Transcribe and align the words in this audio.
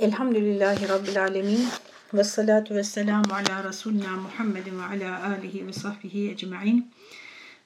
Elhamdülillahi 0.00 0.88
Rabbil 0.88 1.22
Alemin 1.22 1.68
ve 2.14 2.24
salatu 2.24 2.74
ve 2.74 2.84
selamu 2.84 3.34
ala 3.34 3.64
Resulina 3.68 4.16
Muhammedin 4.16 4.78
ve 4.78 4.84
ala 4.84 5.24
alihi 5.24 5.66
ve 5.66 5.72
sahbihi 5.72 6.30
ecma'in. 6.30 6.90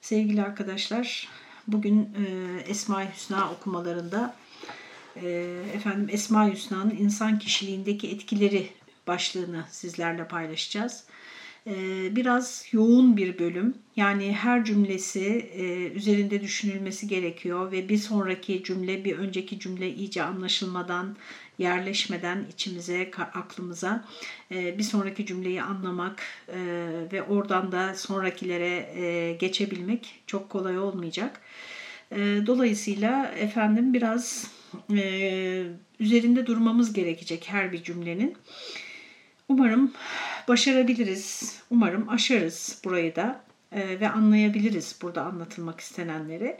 Sevgili 0.01 0.41
arkadaşlar, 0.41 1.29
bugün 1.67 2.01
e, 2.01 2.59
Esma-i 2.67 3.07
Hüsna 3.13 3.51
okumalarında 3.51 4.35
e, 5.15 5.27
efendim 5.73 6.07
Esma-i 6.11 6.53
Hüsna'nın 6.53 6.89
insan 6.89 7.39
kişiliğindeki 7.39 8.11
etkileri 8.11 8.69
başlığını 9.07 9.65
sizlerle 9.69 10.27
paylaşacağız. 10.27 11.03
Ee, 11.67 12.15
biraz 12.15 12.65
yoğun 12.71 13.17
bir 13.17 13.39
bölüm. 13.39 13.75
Yani 13.95 14.33
her 14.33 14.65
cümlesi 14.65 15.49
e, 15.53 15.91
üzerinde 15.91 16.41
düşünülmesi 16.41 17.07
gerekiyor 17.07 17.71
ve 17.71 17.89
bir 17.89 17.97
sonraki 17.97 18.63
cümle 18.63 19.05
bir 19.05 19.17
önceki 19.17 19.59
cümle 19.59 19.93
iyice 19.93 20.23
anlaşılmadan, 20.23 21.17
yerleşmeden 21.57 22.45
içimize, 22.53 23.11
aklımıza 23.33 24.05
e, 24.51 24.77
bir 24.77 24.83
sonraki 24.83 25.25
cümleyi 25.25 25.61
anlamak 25.63 26.21
e, 26.47 26.59
ve 27.11 27.23
oradan 27.23 27.71
da 27.71 27.95
sonrakilere 27.95 29.33
geçebilmek 29.39 30.23
çok 30.27 30.49
kolay 30.49 30.79
olmayacak. 30.79 31.41
Dolayısıyla 32.45 33.25
efendim 33.25 33.93
biraz 33.93 34.51
üzerinde 35.99 36.45
durmamız 36.45 36.93
gerekecek 36.93 37.45
her 37.49 37.71
bir 37.71 37.83
cümlenin. 37.83 38.37
Umarım 39.49 39.91
başarabiliriz. 40.47 41.59
Umarım 41.71 42.09
aşarız 42.09 42.81
burayı 42.85 43.15
da 43.15 43.41
e, 43.71 43.99
ve 43.99 44.09
anlayabiliriz 44.09 44.99
burada 45.01 45.21
anlatılmak 45.23 45.79
istenenleri. 45.79 46.57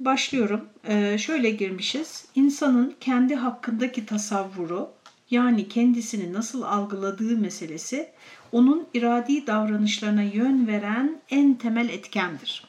Başlıyorum. 0.00 0.68
E, 0.88 1.18
şöyle 1.18 1.50
girmişiz. 1.50 2.26
İnsanın 2.34 2.94
kendi 3.00 3.34
hakkındaki 3.34 4.06
tasavvuru 4.06 4.90
yani 5.30 5.68
kendisini 5.68 6.32
nasıl 6.32 6.62
algıladığı 6.62 7.36
meselesi 7.36 8.08
onun 8.52 8.86
iradi 8.94 9.46
davranışlarına 9.46 10.22
yön 10.22 10.66
veren 10.66 11.20
en 11.30 11.54
temel 11.54 11.88
etkendir. 11.88 12.64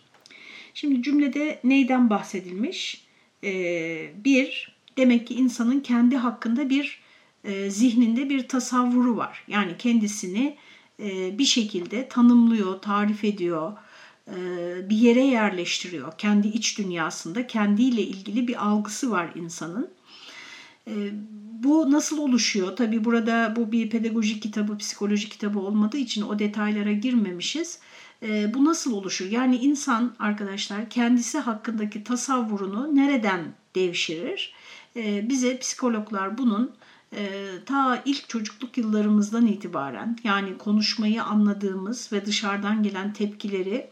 Şimdi 0.74 1.04
cümlede 1.04 1.60
neyden 1.64 2.10
bahsedilmiş? 2.10 3.06
Ee, 3.44 4.12
bir, 4.16 4.76
demek 4.98 5.28
ki 5.28 5.34
insanın 5.34 5.80
kendi 5.80 6.18
hakkında 6.18 6.70
bir 6.70 7.01
e, 7.44 7.70
zihninde 7.70 8.30
bir 8.30 8.48
tasavvuru 8.48 9.18
var. 9.18 9.44
Yani 9.48 9.78
kendisini 9.78 10.58
e, 11.00 11.38
bir 11.38 11.46
şekilde 11.46 12.08
tanımlıyor, 12.08 12.82
tarif 12.82 13.24
ediyor, 13.24 13.74
e, 14.28 14.36
bir 14.90 14.98
yere 14.98 15.24
yerleştiriyor. 15.24 16.18
Kendi 16.18 16.48
iç 16.48 16.78
dünyasında 16.78 17.48
kendiyle 17.48 18.02
ilgili 18.02 18.48
bir 18.48 18.68
algısı 18.68 19.12
var 19.12 19.30
insanın. 19.36 19.90
Bu 21.64 21.92
nasıl 21.92 22.18
oluşuyor? 22.18 22.76
Tabi 22.76 23.06
burada 23.06 23.54
bu 23.56 23.72
bir 23.72 23.90
pedagojik 23.90 24.42
kitabı, 24.44 24.78
psikoloji 24.78 25.30
kitabı 25.30 25.60
olmadığı 25.60 25.98
için 25.98 26.22
o 26.22 26.40
detaylara 26.40 26.92
girmemişiz. 26.92 27.80
Bu 28.54 28.66
nasıl 28.66 28.94
oluşur? 28.94 29.32
Yani 29.32 29.58
insan 29.58 30.16
arkadaşlar 30.20 30.90
kendisi 30.90 31.40
hakkındaki 31.40 32.04
tasavvurunu 32.04 32.96
nereden 32.96 33.54
devşirir? 33.76 34.54
Bize 34.96 35.60
psikologlar 35.60 36.38
bunun 36.38 36.72
e, 37.16 37.50
ta 37.66 38.02
ilk 38.06 38.30
çocukluk 38.30 38.78
yıllarımızdan 38.78 39.48
itibaren 39.48 40.18
yani 40.24 40.58
konuşmayı 40.58 41.24
anladığımız 41.24 42.14
ve 42.14 42.26
dışarıdan 42.26 42.84
gelen 42.84 43.14
tepkileri 43.14 43.90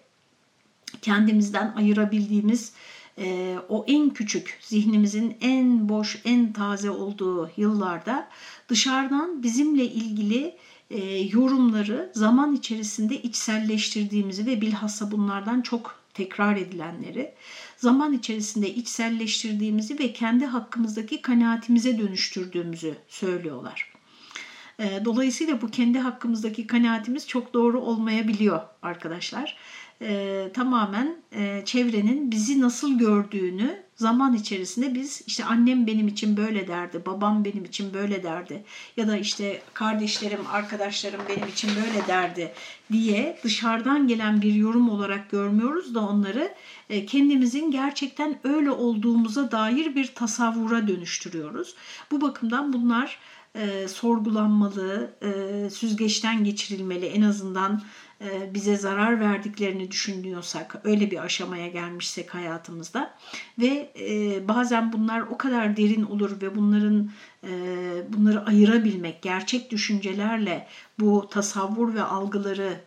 kendimizden 1.01 1.73
ayırabildiğimiz 1.75 2.73
e, 3.17 3.57
o 3.69 3.85
en 3.87 4.09
küçük 4.09 4.57
zihnimizin 4.61 5.37
en 5.41 5.89
boş, 5.89 6.21
en 6.25 6.53
taze 6.53 6.89
olduğu 6.89 7.51
yıllarda 7.57 8.29
dışarıdan 8.69 9.43
bizimle 9.43 9.85
ilgili 9.85 10.55
e, 10.89 11.17
yorumları 11.17 12.11
zaman 12.15 12.55
içerisinde 12.55 13.21
içselleştirdiğimizi 13.21 14.45
ve 14.45 14.61
bilhassa 14.61 15.11
bunlardan 15.11 15.61
çok 15.61 15.99
tekrar 16.13 16.55
edilenleri 16.55 17.33
zaman 17.79 18.13
içerisinde 18.13 18.73
içselleştirdiğimizi 18.73 19.99
ve 19.99 20.13
kendi 20.13 20.45
hakkımızdaki 20.45 21.21
kanaatimize 21.21 21.99
dönüştürdüğümüzü 21.99 22.95
söylüyorlar. 23.07 23.93
Ee, 24.79 25.01
dolayısıyla 25.05 25.61
bu 25.61 25.71
kendi 25.71 25.99
hakkımızdaki 25.99 26.67
kanaatimiz 26.67 27.27
çok 27.27 27.53
doğru 27.53 27.81
olmayabiliyor 27.81 28.61
arkadaşlar. 28.81 29.57
Ee, 30.01 30.51
tamamen 30.53 31.17
e, 31.31 31.61
çevrenin 31.65 32.31
bizi 32.31 32.61
nasıl 32.61 32.97
gördüğünü 32.97 33.83
zaman 33.95 34.33
içerisinde 34.33 34.95
biz 34.95 35.21
işte 35.27 35.45
annem 35.45 35.87
benim 35.87 36.07
için 36.07 36.37
böyle 36.37 36.67
derdi, 36.67 37.05
babam 37.05 37.45
benim 37.45 37.65
için 37.65 37.93
böyle 37.93 38.23
derdi 38.23 38.63
ya 38.97 39.07
da 39.07 39.17
işte 39.17 39.61
kardeşlerim, 39.73 40.39
arkadaşlarım 40.51 41.21
benim 41.29 41.47
için 41.47 41.69
böyle 41.75 42.07
derdi 42.07 42.53
diye 42.91 43.39
dışarıdan 43.43 44.07
gelen 44.07 44.41
bir 44.41 44.53
yorum 44.53 44.89
olarak 44.89 45.31
görmüyoruz 45.31 45.95
da 45.95 45.99
onları 45.99 46.53
e, 46.89 47.05
kendimizin 47.05 47.71
gerçekten 47.71 48.39
öyle 48.43 48.71
olduğumuza 48.71 49.51
dair 49.51 49.95
bir 49.95 50.07
tasavvura 50.07 50.87
dönüştürüyoruz. 50.87 51.75
Bu 52.11 52.21
bakımdan 52.21 52.73
bunlar 52.73 53.19
e, 53.55 53.87
sorgulanmalı, 53.87 55.11
e, 55.21 55.69
süzgeçten 55.69 56.43
geçirilmeli 56.43 57.05
en 57.05 57.21
azından 57.21 57.73
e, 57.73 58.08
bize 58.53 58.77
zarar 58.77 59.19
verdiklerini 59.19 59.91
düşünüyorsak, 59.91 60.75
öyle 60.83 61.11
bir 61.11 61.23
aşamaya 61.23 61.67
gelmişsek 61.67 62.35
hayatımızda 62.35 63.13
ve 63.59 63.91
e, 63.99 64.47
bazen 64.47 64.93
bunlar 64.93 65.19
o 65.21 65.37
kadar 65.37 65.77
derin 65.77 66.03
olur 66.03 66.41
ve 66.41 66.55
bunların 66.55 67.11
e, 67.43 67.49
bunları 68.13 68.45
ayırabilmek, 68.45 69.21
gerçek 69.21 69.71
düşüncelerle 69.71 70.67
bu 70.99 71.27
tasavvur 71.31 71.93
ve 71.93 72.03
algıları, 72.03 72.81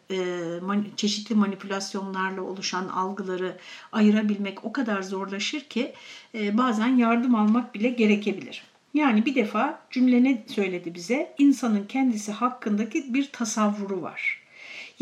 çeşitli 0.97 1.35
manipülasyonlarla 1.35 2.43
oluşan 2.43 2.89
algıları 2.89 3.57
ayırabilmek 3.93 4.65
o 4.65 4.73
kadar 4.73 5.03
zorlaşır 5.03 5.61
ki 5.61 5.93
bazen 6.35 6.97
yardım 6.97 7.35
almak 7.35 7.75
bile 7.75 7.89
gerekebilir. 7.89 8.63
Yani 8.95 9.27
bir 9.27 9.35
defa 9.35 9.79
cümle 9.91 10.25
ne 10.25 10.45
söyledi 10.47 10.95
bize? 10.95 11.35
İnsanın 11.39 11.85
kendisi 11.87 12.33
hakkındaki 12.33 13.15
bir 13.15 13.31
tasavvuru 13.33 14.03
var. 14.03 14.42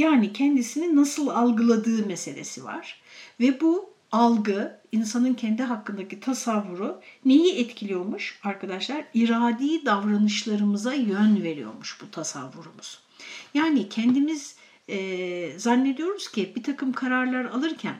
Yani 0.01 0.33
kendisini 0.33 0.97
nasıl 0.97 1.29
algıladığı 1.29 2.07
meselesi 2.07 2.65
var. 2.65 3.01
Ve 3.41 3.61
bu 3.61 3.91
algı, 4.13 4.81
insanın 4.93 5.35
kendi 5.35 5.63
hakkındaki 5.63 6.21
tasavvuru 6.21 7.01
neyi 7.25 7.55
etkiliyormuş 7.55 8.41
arkadaşlar? 8.45 9.05
İradi 9.15 9.85
davranışlarımıza 9.85 10.95
yön 10.95 11.43
veriyormuş 11.43 11.99
bu 12.03 12.11
tasavvurumuz. 12.11 12.99
Yani 13.55 13.89
kendimiz 13.89 14.57
e, 14.89 15.59
zannediyoruz 15.59 16.29
ki 16.29 16.53
bir 16.57 16.63
takım 16.63 16.93
kararlar 16.93 17.45
alırken 17.45 17.97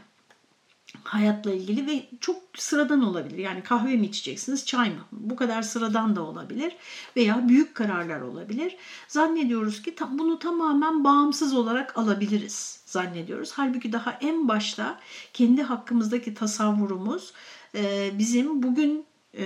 hayatla 1.05 1.53
ilgili 1.53 1.87
ve 1.87 2.07
çok 2.21 2.37
sıradan 2.55 3.03
olabilir. 3.03 3.39
Yani 3.39 3.63
kahve 3.63 3.97
mi 3.97 4.07
içeceksiniz, 4.07 4.67
çay 4.67 4.91
mı? 4.91 5.05
Bu 5.13 5.37
kadar 5.37 5.63
sıradan 5.63 6.17
da 6.17 6.23
olabilir 6.23 6.77
veya 7.17 7.49
büyük 7.49 7.75
kararlar 7.75 8.21
olabilir. 8.21 8.77
Zannediyoruz 9.09 9.83
ki 9.83 9.95
bunu 10.11 10.39
tamamen 10.39 11.05
bağımsız 11.05 11.55
olarak 11.55 11.99
alabiliriz 11.99 12.83
zannediyoruz. 12.87 13.53
Halbuki 13.53 13.93
daha 13.93 14.19
en 14.21 14.49
başta 14.49 15.01
kendi 15.33 15.63
hakkımızdaki 15.63 16.35
tasavvurumuz 16.35 17.33
e, 17.75 18.11
bizim 18.19 18.63
bugün 18.63 19.05
e, 19.35 19.45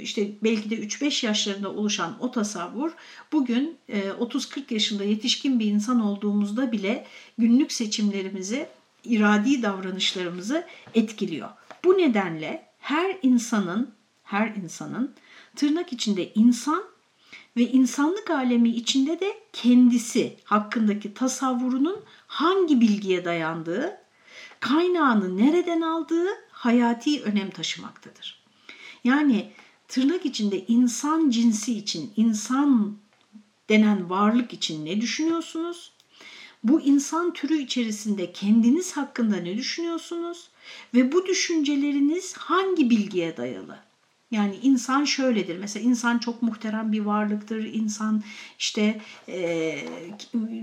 işte 0.00 0.30
belki 0.42 0.70
de 0.70 0.74
3-5 0.74 1.26
yaşlarında 1.26 1.72
oluşan 1.72 2.16
o 2.20 2.30
tasavvur 2.30 2.90
bugün 3.32 3.78
30-40 3.88 4.58
e, 4.58 4.74
yaşında 4.74 5.04
yetişkin 5.04 5.60
bir 5.60 5.66
insan 5.66 6.00
olduğumuzda 6.00 6.72
bile 6.72 7.06
günlük 7.38 7.72
seçimlerimizi 7.72 8.68
iradi 9.06 9.62
davranışlarımızı 9.62 10.66
etkiliyor. 10.94 11.48
Bu 11.84 11.98
nedenle 11.98 12.66
her 12.78 13.16
insanın 13.22 13.94
her 14.24 14.48
insanın 14.48 15.14
tırnak 15.56 15.92
içinde 15.92 16.32
insan 16.32 16.82
ve 17.56 17.62
insanlık 17.62 18.30
alemi 18.30 18.68
içinde 18.68 19.20
de 19.20 19.38
kendisi 19.52 20.36
hakkındaki 20.44 21.14
tasavvurunun 21.14 22.00
hangi 22.26 22.80
bilgiye 22.80 23.24
dayandığı, 23.24 23.96
kaynağını 24.60 25.36
nereden 25.36 25.80
aldığı 25.80 26.28
hayati 26.50 27.22
önem 27.22 27.50
taşımaktadır. 27.50 28.42
Yani 29.04 29.52
tırnak 29.88 30.26
içinde 30.26 30.66
insan 30.66 31.30
cinsi 31.30 31.78
için, 31.78 32.12
insan 32.16 32.96
denen 33.68 34.10
varlık 34.10 34.52
için 34.52 34.86
ne 34.86 35.00
düşünüyorsunuz? 35.00 35.92
Bu 36.64 36.80
insan 36.80 37.32
türü 37.32 37.58
içerisinde 37.58 38.32
kendiniz 38.32 38.96
hakkında 38.96 39.36
ne 39.36 39.56
düşünüyorsunuz 39.56 40.48
ve 40.94 41.12
bu 41.12 41.26
düşünceleriniz 41.26 42.36
hangi 42.36 42.90
bilgiye 42.90 43.36
dayalı? 43.36 43.85
Yani 44.30 44.56
insan 44.62 45.04
şöyledir. 45.04 45.58
Mesela 45.58 45.84
insan 45.88 46.18
çok 46.18 46.42
muhterem 46.42 46.92
bir 46.92 47.00
varlıktır. 47.00 47.64
İnsan 47.64 48.22
işte 48.58 49.00
e, 49.28 49.78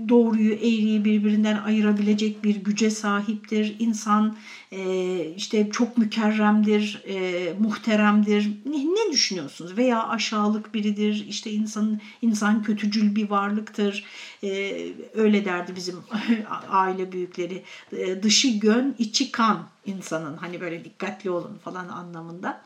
doğruyu 0.08 0.52
eğriyi 0.52 1.04
birbirinden 1.04 1.56
ayırabilecek 1.56 2.44
bir 2.44 2.56
güce 2.56 2.90
sahiptir. 2.90 3.76
İnsan 3.78 4.36
e, 4.72 5.34
işte 5.36 5.70
çok 5.70 5.98
mükerremdir, 5.98 7.02
e, 7.08 7.52
muhteremdir. 7.58 8.50
Ne, 8.66 8.78
ne 8.78 9.12
düşünüyorsunuz? 9.12 9.76
Veya 9.76 10.08
aşağılık 10.08 10.74
biridir. 10.74 11.26
İşte 11.28 11.50
insan 11.50 12.00
insan 12.22 12.62
kötücül 12.62 13.16
bir 13.16 13.30
varlıktır. 13.30 14.04
E, 14.42 14.76
öyle 15.14 15.44
derdi 15.44 15.76
bizim 15.76 15.96
aile 16.68 17.12
büyükleri. 17.12 17.62
E, 17.92 18.22
dışı 18.22 18.48
gön, 18.48 18.94
içi 18.98 19.32
kan 19.32 19.68
insanın. 19.86 20.36
Hani 20.36 20.60
böyle 20.60 20.84
dikkatli 20.84 21.30
olun 21.30 21.58
falan 21.64 21.88
anlamında. 21.88 22.62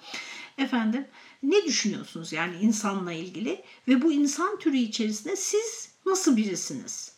Efendim 0.58 1.06
ne 1.42 1.64
düşünüyorsunuz 1.64 2.32
yani 2.32 2.56
insanla 2.56 3.12
ilgili 3.12 3.62
ve 3.88 4.02
bu 4.02 4.12
insan 4.12 4.58
türü 4.58 4.76
içerisinde 4.76 5.36
siz 5.36 5.92
nasıl 6.06 6.36
birisiniz? 6.36 7.12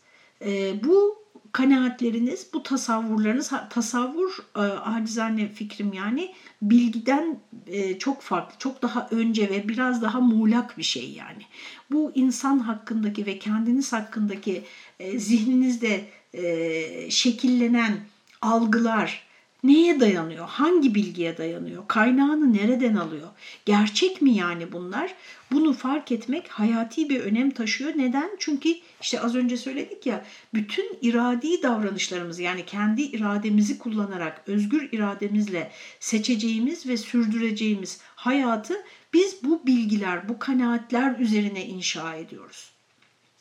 E, 0.45 0.85
bu 0.85 1.21
kanaatleriniz, 1.53 2.47
bu 2.53 2.63
tasavvurlarınız, 2.63 3.53
tasavvur 3.71 4.39
e, 4.57 4.61
acizane 4.61 5.49
fikrim 5.49 5.93
yani 5.93 6.35
bilgiden 6.63 7.41
e, 7.67 7.99
çok 7.99 8.23
farklı, 8.23 8.59
çok 8.59 8.83
daha 8.83 9.09
önce 9.11 9.51
ve 9.51 9.69
biraz 9.69 10.03
daha 10.03 10.21
muğlak 10.21 10.79
bir 10.79 10.83
şey 10.83 11.11
yani. 11.11 11.43
Bu 11.91 12.13
insan 12.15 12.59
hakkındaki 12.59 13.27
ve 13.27 13.39
kendiniz 13.39 13.93
hakkındaki 13.93 14.65
e, 14.99 15.19
zihninizde 15.19 16.05
e, 16.35 17.11
şekillenen 17.11 18.01
algılar, 18.43 19.30
Neye 19.63 20.01
dayanıyor? 20.01 20.49
Hangi 20.49 20.95
bilgiye 20.95 21.39
dayanıyor? 21.39 21.89
Kaynağını 21.89 22.53
nereden 22.53 22.95
alıyor? 22.95 23.29
Gerçek 23.65 24.23
mi 24.23 24.35
yani 24.35 24.73
bunlar? 24.73 25.15
Bunu 25.53 25.73
fark 25.73 26.13
etmek 26.13 26.49
hayati 26.49 27.09
bir 27.09 27.21
önem 27.21 27.51
taşıyor. 27.51 27.93
Neden? 27.97 28.31
Çünkü 28.39 28.69
işte 29.01 29.21
az 29.21 29.37
önce 29.37 29.57
söyledik 29.57 30.07
ya 30.07 30.25
bütün 30.55 30.99
iradi 31.03 31.63
davranışlarımız 31.63 32.39
yani 32.41 32.67
kendi 32.67 33.03
irademizi 33.03 33.79
kullanarak 33.79 34.43
özgür 34.47 34.89
irademizle 34.93 35.71
seçeceğimiz 36.01 36.87
ve 36.87 36.97
sürdüreceğimiz 36.97 38.01
hayatı 38.15 38.75
biz 39.13 39.45
bu 39.45 39.67
bilgiler, 39.67 40.29
bu 40.29 40.39
kanaatler 40.39 41.19
üzerine 41.19 41.67
inşa 41.67 42.15
ediyoruz. 42.15 42.80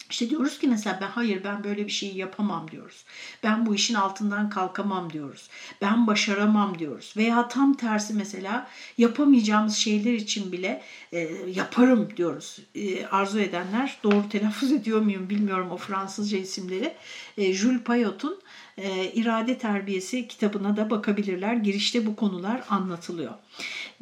İşte 0.09 0.29
diyoruz 0.29 0.59
ki 0.59 0.67
mesela 0.67 0.97
ben 1.01 1.07
hayır 1.07 1.43
ben 1.43 1.63
böyle 1.63 1.85
bir 1.85 1.91
şeyi 1.91 2.17
yapamam 2.17 2.71
diyoruz. 2.71 3.05
Ben 3.43 3.65
bu 3.65 3.75
işin 3.75 3.93
altından 3.93 4.49
kalkamam 4.49 5.13
diyoruz. 5.13 5.49
Ben 5.81 6.07
başaramam 6.07 6.79
diyoruz. 6.79 7.13
Veya 7.17 7.47
tam 7.47 7.73
tersi 7.73 8.13
mesela 8.13 8.67
yapamayacağımız 8.97 9.75
şeyler 9.75 10.13
için 10.13 10.51
bile 10.51 10.81
e, 11.11 11.19
yaparım 11.55 12.09
diyoruz. 12.17 12.59
E, 12.75 13.05
arzu 13.05 13.39
edenler 13.39 13.97
doğru 14.03 14.29
telaffuz 14.29 14.71
ediyor 14.71 15.01
muyum 15.01 15.29
bilmiyorum 15.29 15.71
o 15.71 15.77
Fransızca 15.77 16.37
isimleri. 16.37 16.93
E, 17.37 17.53
Jules 17.53 17.83
Payot'un 17.83 18.39
e, 18.77 19.11
İrade 19.11 19.57
Terbiyesi 19.57 20.27
kitabına 20.27 20.77
da 20.77 20.89
bakabilirler. 20.89 21.53
Girişte 21.53 22.05
bu 22.05 22.15
konular 22.15 22.63
anlatılıyor. 22.69 23.33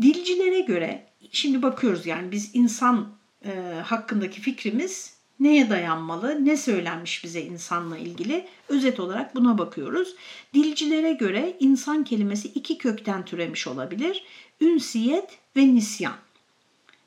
Dilcilere 0.02 0.60
göre 0.60 1.08
şimdi 1.32 1.62
bakıyoruz 1.62 2.06
yani 2.06 2.32
biz 2.32 2.50
insan 2.54 3.10
e, 3.46 3.82
hakkındaki 3.84 4.42
fikrimiz 4.42 5.17
neye 5.40 5.70
dayanmalı, 5.70 6.46
ne 6.46 6.58
söylenmiş 6.58 7.24
bize 7.24 7.42
insanla 7.42 7.98
ilgili 7.98 8.48
özet 8.70 9.00
olarak 9.00 9.36
buna 9.36 9.58
bakıyoruz. 9.58 10.16
Dilcilere 10.54 11.14
göre 11.14 11.58
insan 11.60 12.04
kelimesi 12.04 12.48
iki 12.48 12.78
kökten 12.78 13.26
türemiş 13.26 13.68
olabilir. 13.68 14.24
Ünsiyet 14.62 15.38
ve 15.56 15.76
nisyan. 15.76 16.16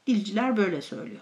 Dilciler 0.06 0.56
böyle 0.56 0.82
söylüyor. 0.82 1.20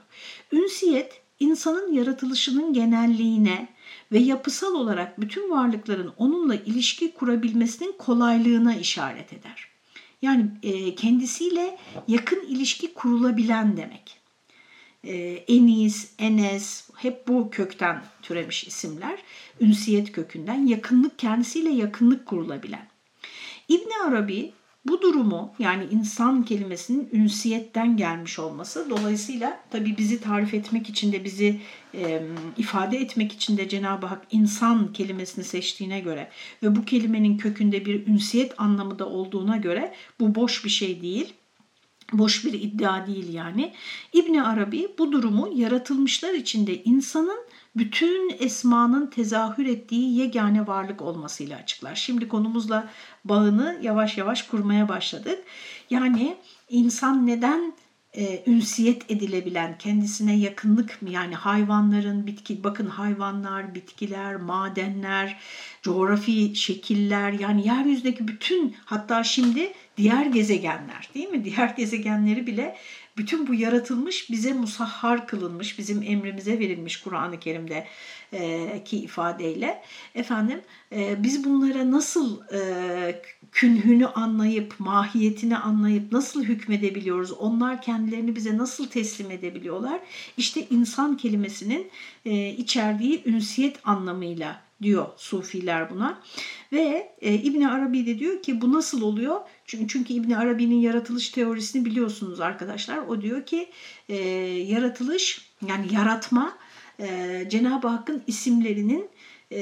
Ünsiyet 0.53 1.21
insanın 1.41 1.93
yaratılışının 1.93 2.73
genelliğine 2.73 3.69
ve 4.13 4.19
yapısal 4.19 4.75
olarak 4.75 5.21
bütün 5.21 5.51
varlıkların 5.51 6.13
onunla 6.17 6.55
ilişki 6.55 7.15
kurabilmesinin 7.15 7.95
kolaylığına 7.99 8.77
işaret 8.77 9.33
eder. 9.33 9.69
Yani 10.23 10.47
e, 10.63 10.95
kendisiyle 10.95 11.79
yakın 12.09 12.47
ilişki 12.49 12.95
kurulabilen 12.95 13.77
demek 13.77 14.18
Enis, 15.49 16.11
Enes 16.19 16.91
hep 16.97 17.29
bu 17.29 17.51
kökten 17.51 18.05
türemiş 18.23 18.65
isimler. 18.65 19.19
Ünsiyet 19.61 20.13
kökünden 20.13 20.67
yakınlık 20.67 21.19
kendisiyle 21.19 21.71
yakınlık 21.71 22.27
kurulabilen. 22.27 22.89
İbn 23.69 24.09
Arabi 24.09 24.53
bu 24.85 25.03
durumu 25.03 25.55
yani 25.59 25.85
insan 25.91 26.45
kelimesinin 26.45 27.09
ünsiyetten 27.13 27.97
gelmiş 27.97 28.39
olması 28.39 28.91
dolayısıyla 28.91 29.61
tabi 29.71 29.97
bizi 29.99 30.21
tarif 30.21 30.55
etmek 30.55 30.89
için 30.89 31.13
de 31.13 31.25
bizi 31.25 31.61
e, 31.95 32.23
ifade 32.57 32.99
etmek 32.99 33.33
için 33.33 33.57
de 33.57 33.69
Cenab-ı 33.69 34.07
Hak 34.07 34.27
insan 34.31 34.93
kelimesini 34.93 35.45
seçtiğine 35.45 36.01
göre 36.01 36.31
ve 36.63 36.77
bu 36.77 36.85
kelimenin 36.85 37.39
kökünde 37.39 37.87
bir 37.87 38.07
ünsiyet 38.07 38.61
anlamı 38.61 38.99
da 38.99 39.07
olduğuna 39.07 39.57
göre 39.57 39.95
bu 40.21 40.35
boş 40.35 40.65
bir 40.65 40.71
şey 40.71 41.03
değil 41.03 41.35
boş 42.13 42.45
bir 42.45 42.53
iddia 42.53 43.07
değil 43.07 43.33
yani. 43.35 43.75
İbn 44.13 44.35
Arabi 44.35 44.89
bu 44.99 45.13
durumu 45.13 45.51
yaratılmışlar 45.55 46.35
içinde 46.35 46.85
insanın 46.85 47.39
bütün 47.77 48.37
esmanın 48.39 49.07
tezahür 49.07 49.67
ettiği 49.67 50.19
yegane 50.19 50.67
varlık 50.67 51.03
olmasıyla 51.03 51.59
açıklar. 51.59 51.95
Şimdi 51.95 52.29
konumuzla 52.29 52.91
bağını 53.25 53.79
yavaş 53.83 54.19
yavaş 54.19 54.43
kurmaya 54.43 54.89
başladık. 54.89 55.39
Yani 55.91 56.37
insan 56.69 57.27
neden 57.27 57.73
e, 58.19 58.43
ünsiyet 58.47 59.11
edilebilen, 59.11 59.79
kendisine 59.79 60.37
yakınlık? 60.37 60.99
Yani 61.11 61.35
hayvanların, 61.35 62.27
bitki, 62.27 62.65
bakın 62.65 62.87
hayvanlar, 62.87 63.75
bitkiler, 63.75 64.37
madenler, 64.37 65.37
coğrafi 65.83 66.57
şekiller 66.57 67.33
yani 67.33 67.67
yeryüzündeki 67.67 68.29
bütün 68.29 68.77
hatta 68.85 69.25
şimdi 69.25 69.73
diğer 69.97 70.27
gezegenler 70.27 71.09
değil 71.15 71.29
mi? 71.29 71.45
Diğer 71.45 71.69
gezegenleri 71.69 72.47
bile 72.47 72.77
bütün 73.19 73.47
bu 73.47 73.55
yaratılmış 73.55 74.31
bize 74.31 74.53
musahhar 74.53 75.27
kılınmış, 75.27 75.79
bizim 75.79 76.03
emrimize 76.03 76.59
verilmiş 76.59 77.01
Kur'an-ı 77.01 77.41
Kerim'de 77.41 77.87
e, 78.33 78.85
ki 78.85 78.99
ifadeyle. 78.99 79.83
Efendim 80.15 80.61
e, 80.93 81.23
biz 81.23 81.45
bunlara 81.45 81.91
nasıl 81.91 82.41
e, 82.53 83.23
künhünü 83.53 84.07
anlayıp 84.07 84.75
mahiyetini 84.79 85.57
anlayıp 85.57 86.13
nasıl 86.13 86.45
hükmedebiliyoruz? 86.45 87.33
Onlar 87.33 87.83
kendilerini 87.83 88.37
bize 88.37 88.59
nasıl 88.59 88.87
teslim 88.87 89.31
edebiliyorlar? 89.31 90.01
İşte 90.37 90.67
insan 90.71 91.17
kelimesinin 91.17 91.91
içerdiği 92.59 93.23
ünsiyet 93.27 93.77
anlamıyla 93.85 94.61
diyor 94.83 95.07
sufiler 95.17 95.91
buna 95.91 96.21
ve 96.73 97.13
e, 97.21 97.35
İbn 97.35 97.63
Arabi 97.63 98.07
de 98.07 98.19
diyor 98.19 98.43
ki 98.43 98.61
bu 98.61 98.73
nasıl 98.73 99.03
oluyor 99.03 99.41
çünkü, 99.67 99.89
çünkü 99.89 100.13
İbn 100.13 100.31
Arabi'nin 100.31 100.81
yaratılış 100.81 101.29
teorisini 101.29 101.85
biliyorsunuz 101.85 102.41
arkadaşlar 102.41 102.99
o 102.99 103.23
diyor 103.23 103.47
ki 103.47 103.69
e, 104.09 104.17
yaratılış 104.67 105.51
yani 105.69 105.95
yaratma 105.95 106.59
e, 107.01 107.45
Cenab-ı 107.49 107.89
Hakk'ın 107.89 108.23
isimlerinin 108.27 109.09
e, 109.51 109.61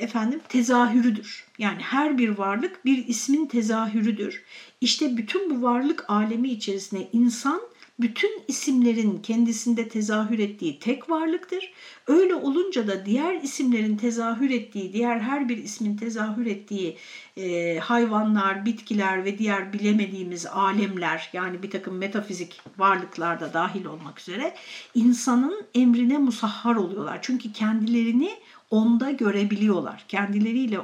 efendim 0.00 0.40
tezahürüdür. 0.48 1.44
Yani 1.58 1.82
her 1.82 2.18
bir 2.18 2.28
varlık 2.28 2.84
bir 2.84 3.06
ismin 3.06 3.46
tezahürüdür. 3.46 4.42
İşte 4.80 5.16
bütün 5.16 5.50
bu 5.50 5.62
varlık 5.62 6.10
alemi 6.10 6.48
içerisinde 6.48 7.08
insan 7.12 7.60
bütün 8.00 8.42
isimlerin 8.48 9.18
kendisinde 9.22 9.88
tezahür 9.88 10.38
ettiği 10.38 10.78
tek 10.78 11.10
varlıktır. 11.10 11.72
Öyle 12.06 12.34
olunca 12.34 12.88
da 12.88 13.06
diğer 13.06 13.42
isimlerin 13.42 13.96
tezahür 13.96 14.50
ettiği, 14.50 14.92
diğer 14.92 15.20
her 15.20 15.48
bir 15.48 15.56
ismin 15.56 15.96
tezahür 15.96 16.46
ettiği 16.46 16.96
e, 17.36 17.78
hayvanlar, 17.78 18.66
bitkiler 18.66 19.24
ve 19.24 19.38
diğer 19.38 19.72
bilemediğimiz 19.72 20.46
alemler 20.46 21.30
yani 21.32 21.62
bir 21.62 21.70
takım 21.70 21.96
metafizik 21.98 22.60
varlıklar 22.78 23.40
da 23.40 23.52
dahil 23.52 23.84
olmak 23.84 24.20
üzere 24.20 24.54
insanın 24.94 25.66
emrine 25.74 26.18
musahhar 26.18 26.76
oluyorlar. 26.76 27.18
Çünkü 27.22 27.52
kendilerini 27.52 28.30
onda 28.70 29.10
görebiliyorlar. 29.10 30.04
Kendileriyle 30.08 30.78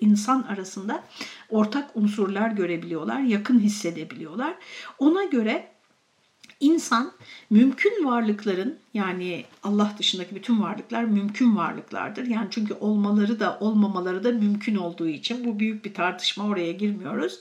insan 0.00 0.42
arasında 0.42 1.04
ortak 1.50 1.96
unsurlar 1.96 2.50
görebiliyorlar, 2.50 3.20
yakın 3.20 3.60
hissedebiliyorlar. 3.60 4.54
Ona 4.98 5.24
göre 5.24 5.73
İnsan 6.60 7.12
mümkün 7.50 8.04
varlıkların 8.04 8.78
yani 8.94 9.44
Allah 9.62 9.94
dışındaki 9.98 10.34
bütün 10.34 10.62
varlıklar 10.62 11.04
mümkün 11.04 11.56
varlıklardır. 11.56 12.26
Yani 12.26 12.48
çünkü 12.50 12.74
olmaları 12.74 13.40
da 13.40 13.58
olmamaları 13.60 14.24
da 14.24 14.32
mümkün 14.32 14.76
olduğu 14.76 15.08
için 15.08 15.44
bu 15.44 15.58
büyük 15.58 15.84
bir 15.84 15.94
tartışma 15.94 16.46
oraya 16.46 16.72
girmiyoruz. 16.72 17.40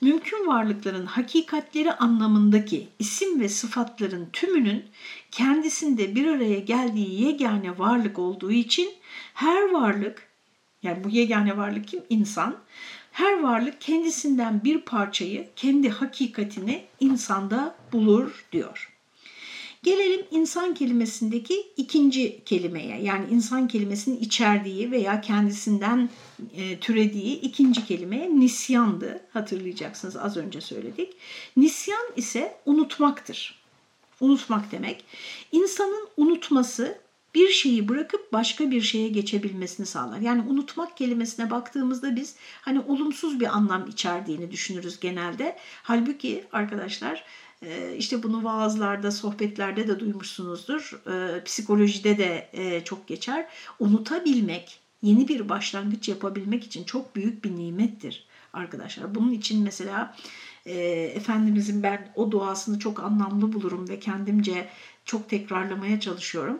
Mümkün 0.00 0.46
varlıkların 0.46 1.06
hakikatleri 1.06 1.92
anlamındaki 1.92 2.88
isim 2.98 3.40
ve 3.40 3.48
sıfatların 3.48 4.28
tümünün 4.32 4.84
kendisinde 5.30 6.14
bir 6.14 6.26
araya 6.26 6.58
geldiği 6.58 7.22
yegane 7.24 7.78
varlık 7.78 8.18
olduğu 8.18 8.52
için 8.52 8.90
her 9.34 9.70
varlık 9.70 10.30
yani 10.82 11.04
bu 11.04 11.08
yegane 11.08 11.56
varlık 11.56 11.88
kim? 11.88 12.00
İnsan 12.08 12.56
Her 13.12 13.40
varlık 13.40 13.80
kendisinden 13.80 14.64
bir 14.64 14.80
parçayı, 14.80 15.48
kendi 15.56 15.88
hakikatini 15.88 16.84
insanda 17.00 17.76
bulur 17.92 18.46
diyor. 18.52 18.90
Gelelim 19.82 20.26
insan 20.30 20.74
kelimesindeki 20.74 21.66
ikinci 21.76 22.44
kelimeye 22.44 23.02
yani 23.02 23.26
insan 23.30 23.68
kelimesinin 23.68 24.20
içerdiği 24.20 24.90
veya 24.90 25.20
kendisinden 25.20 26.08
e, 26.56 26.78
türediği 26.78 27.40
ikinci 27.40 27.86
kelimeye 27.86 28.40
nisyandı. 28.40 29.20
Hatırlayacaksınız 29.32 30.16
az 30.16 30.36
önce 30.36 30.60
söyledik. 30.60 31.12
Nisyan 31.56 32.06
ise 32.16 32.56
unutmaktır. 32.66 33.60
Unutmak 34.20 34.72
demek. 34.72 35.04
İnsanın 35.52 36.08
unutması 36.16 36.98
bir 37.34 37.48
şeyi 37.48 37.88
bırakıp 37.88 38.32
başka 38.32 38.70
bir 38.70 38.80
şeye 38.80 39.08
geçebilmesini 39.08 39.86
sağlar. 39.86 40.18
Yani 40.18 40.42
unutmak 40.42 40.96
kelimesine 40.96 41.50
baktığımızda 41.50 42.16
biz 42.16 42.36
hani 42.60 42.80
olumsuz 42.80 43.40
bir 43.40 43.56
anlam 43.56 43.88
içerdiğini 43.88 44.50
düşünürüz 44.50 45.00
genelde. 45.00 45.56
Halbuki 45.82 46.44
arkadaşlar 46.52 47.24
e, 47.62 47.96
işte 47.96 48.22
bunu 48.22 48.44
vaazlarda, 48.44 49.10
sohbetlerde 49.10 49.88
de 49.88 50.00
duymuşsunuzdur. 50.00 51.02
E, 51.12 51.44
psikolojide 51.44 52.18
de 52.18 52.50
e, 52.52 52.84
çok 52.84 53.06
geçer. 53.06 53.46
Unutabilmek, 53.78 54.80
yeni 55.02 55.28
bir 55.28 55.48
başlangıç 55.48 56.08
yapabilmek 56.08 56.64
için 56.64 56.84
çok 56.84 57.16
büyük 57.16 57.44
bir 57.44 57.56
nimettir 57.56 58.26
arkadaşlar. 58.52 59.14
Bunun 59.14 59.32
için 59.32 59.62
mesela 59.62 60.16
Efendimizin 60.66 61.82
ben 61.82 62.12
o 62.14 62.30
duasını 62.30 62.78
çok 62.78 63.00
anlamlı 63.00 63.52
bulurum 63.52 63.88
ve 63.88 64.00
kendimce 64.00 64.68
çok 65.04 65.28
tekrarlamaya 65.28 66.00
çalışıyorum. 66.00 66.58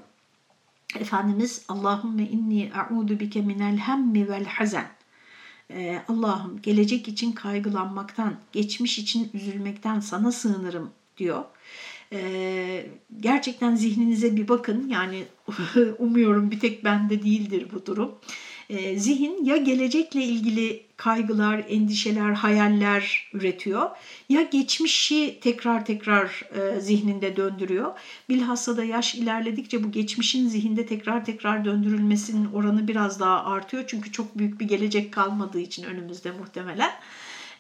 Efendimiz 0.98 1.62
Allahümme 1.68 2.22
inni 2.22 2.70
a'udu 2.74 3.20
bike 3.20 3.40
minel 3.40 3.76
hemmi 3.76 4.28
vel 4.28 4.44
hazen. 4.44 4.88
Ee, 5.70 6.02
Allah'ım 6.08 6.62
gelecek 6.62 7.08
için 7.08 7.32
kaygılanmaktan, 7.32 8.34
geçmiş 8.52 8.98
için 8.98 9.30
üzülmekten 9.34 10.00
sana 10.00 10.32
sığınırım 10.32 10.90
diyor. 11.16 11.44
Ee, 12.12 12.86
gerçekten 13.20 13.74
zihninize 13.74 14.36
bir 14.36 14.48
bakın. 14.48 14.88
Yani 14.88 15.24
umuyorum 15.98 16.50
bir 16.50 16.60
tek 16.60 16.84
bende 16.84 17.22
değildir 17.22 17.66
bu 17.72 17.86
durum. 17.86 18.14
Ee, 18.70 18.98
zihin 18.98 19.44
ya 19.44 19.56
gelecekle 19.56 20.22
ilgili 20.22 20.82
kaygılar, 20.96 21.64
endişeler, 21.68 22.30
hayaller 22.30 23.30
üretiyor 23.32 23.90
ya 24.28 24.42
geçmişi 24.42 25.38
tekrar 25.40 25.86
tekrar 25.86 26.42
e, 26.54 26.80
zihninde 26.80 27.36
döndürüyor. 27.36 27.92
Bilhassa 28.28 28.76
da 28.76 28.84
yaş 28.84 29.14
ilerledikçe 29.14 29.84
bu 29.84 29.90
geçmişin 29.90 30.48
zihinde 30.48 30.86
tekrar 30.86 31.24
tekrar 31.24 31.64
döndürülmesinin 31.64 32.52
oranı 32.52 32.88
biraz 32.88 33.20
daha 33.20 33.44
artıyor. 33.44 33.84
Çünkü 33.86 34.12
çok 34.12 34.38
büyük 34.38 34.60
bir 34.60 34.68
gelecek 34.68 35.12
kalmadığı 35.12 35.60
için 35.60 35.84
önümüzde 35.84 36.30
muhtemelen. 36.30 36.90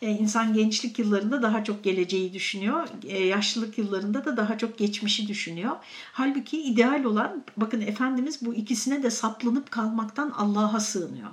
E, 0.02 0.10
insan 0.10 0.54
gençlik 0.54 0.98
yıllarında 0.98 1.42
daha 1.42 1.64
çok 1.64 1.84
geleceği 1.84 2.32
düşünüyor. 2.32 2.88
E, 3.04 3.24
yaşlılık 3.24 3.78
yıllarında 3.78 4.24
da 4.24 4.36
daha 4.36 4.58
çok 4.58 4.78
geçmişi 4.78 5.28
düşünüyor. 5.28 5.76
Halbuki 6.12 6.62
ideal 6.62 7.04
olan 7.04 7.44
bakın 7.56 7.80
Efendimiz 7.80 8.38
bu 8.46 8.54
ikisine 8.54 9.02
de 9.02 9.10
saplanıp 9.10 9.70
kalmaktan 9.70 10.30
Allah'a 10.30 10.80
sığınıyor. 10.80 11.30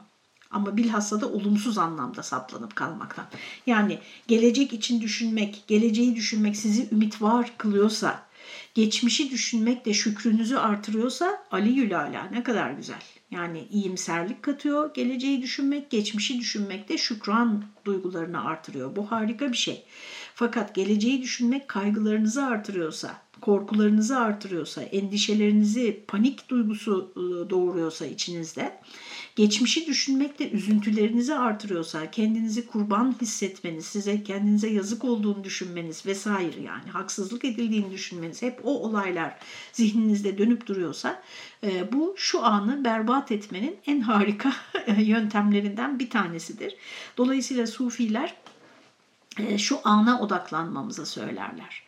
Ama 0.51 0.77
bilhassa 0.77 1.21
da 1.21 1.27
olumsuz 1.27 1.77
anlamda 1.77 2.23
saplanıp 2.23 2.75
kalmaktan. 2.75 3.25
Yani 3.65 3.99
gelecek 4.27 4.73
için 4.73 5.01
düşünmek, 5.01 5.63
geleceği 5.67 6.15
düşünmek 6.15 6.57
sizi 6.57 6.89
ümit 6.91 7.21
var 7.21 7.51
kılıyorsa, 7.57 8.23
geçmişi 8.73 9.31
düşünmek 9.31 9.85
de 9.85 9.93
şükrünüzü 9.93 10.55
artırıyorsa 10.55 11.43
Ali 11.51 11.69
Yülala 11.69 12.23
ne 12.31 12.43
kadar 12.43 12.71
güzel. 12.71 13.01
Yani 13.31 13.67
iyimserlik 13.71 14.43
katıyor, 14.43 14.93
geleceği 14.93 15.41
düşünmek, 15.41 15.89
geçmişi 15.89 16.39
düşünmek 16.39 16.89
de 16.89 16.97
şükran 16.97 17.63
duygularını 17.85 18.45
artırıyor. 18.45 18.95
Bu 18.95 19.11
harika 19.11 19.51
bir 19.51 19.57
şey. 19.57 19.83
Fakat 20.35 20.75
geleceği 20.75 21.21
düşünmek 21.21 21.67
kaygılarınızı 21.67 22.45
artırıyorsa, 22.45 23.21
korkularınızı 23.41 24.19
artırıyorsa, 24.19 24.81
endişelerinizi, 24.81 26.03
panik 26.07 26.49
duygusu 26.49 27.13
ıı, 27.17 27.49
doğuruyorsa 27.49 28.05
içinizde, 28.05 28.79
geçmişi 29.37 29.87
düşünmek 29.87 30.39
de 30.39 30.49
üzüntülerinizi 30.51 31.35
artırıyorsa, 31.35 32.11
kendinizi 32.11 32.67
kurban 32.67 33.15
hissetmeniz, 33.21 33.85
size 33.85 34.23
kendinize 34.23 34.69
yazık 34.69 35.03
olduğunu 35.03 35.43
düşünmeniz 35.43 36.05
vesaire 36.05 36.61
yani 36.61 36.89
haksızlık 36.89 37.45
edildiğini 37.45 37.91
düşünmeniz, 37.91 38.41
hep 38.41 38.59
o 38.63 38.69
olaylar 38.69 39.37
zihninizde 39.71 40.37
dönüp 40.37 40.67
duruyorsa 40.67 41.21
e, 41.63 41.91
bu 41.91 42.15
şu 42.17 42.45
anı 42.45 42.83
berbat 42.83 43.31
etmenin 43.31 43.75
en 43.87 44.01
harika 44.01 44.53
yöntemlerinden 44.97 45.99
bir 45.99 46.09
tanesidir. 46.09 46.75
Dolayısıyla 47.17 47.67
sufiler 47.67 48.35
e, 49.39 49.57
şu 49.57 49.79
ana 49.83 50.21
odaklanmamızı 50.21 51.05
söylerler. 51.05 51.83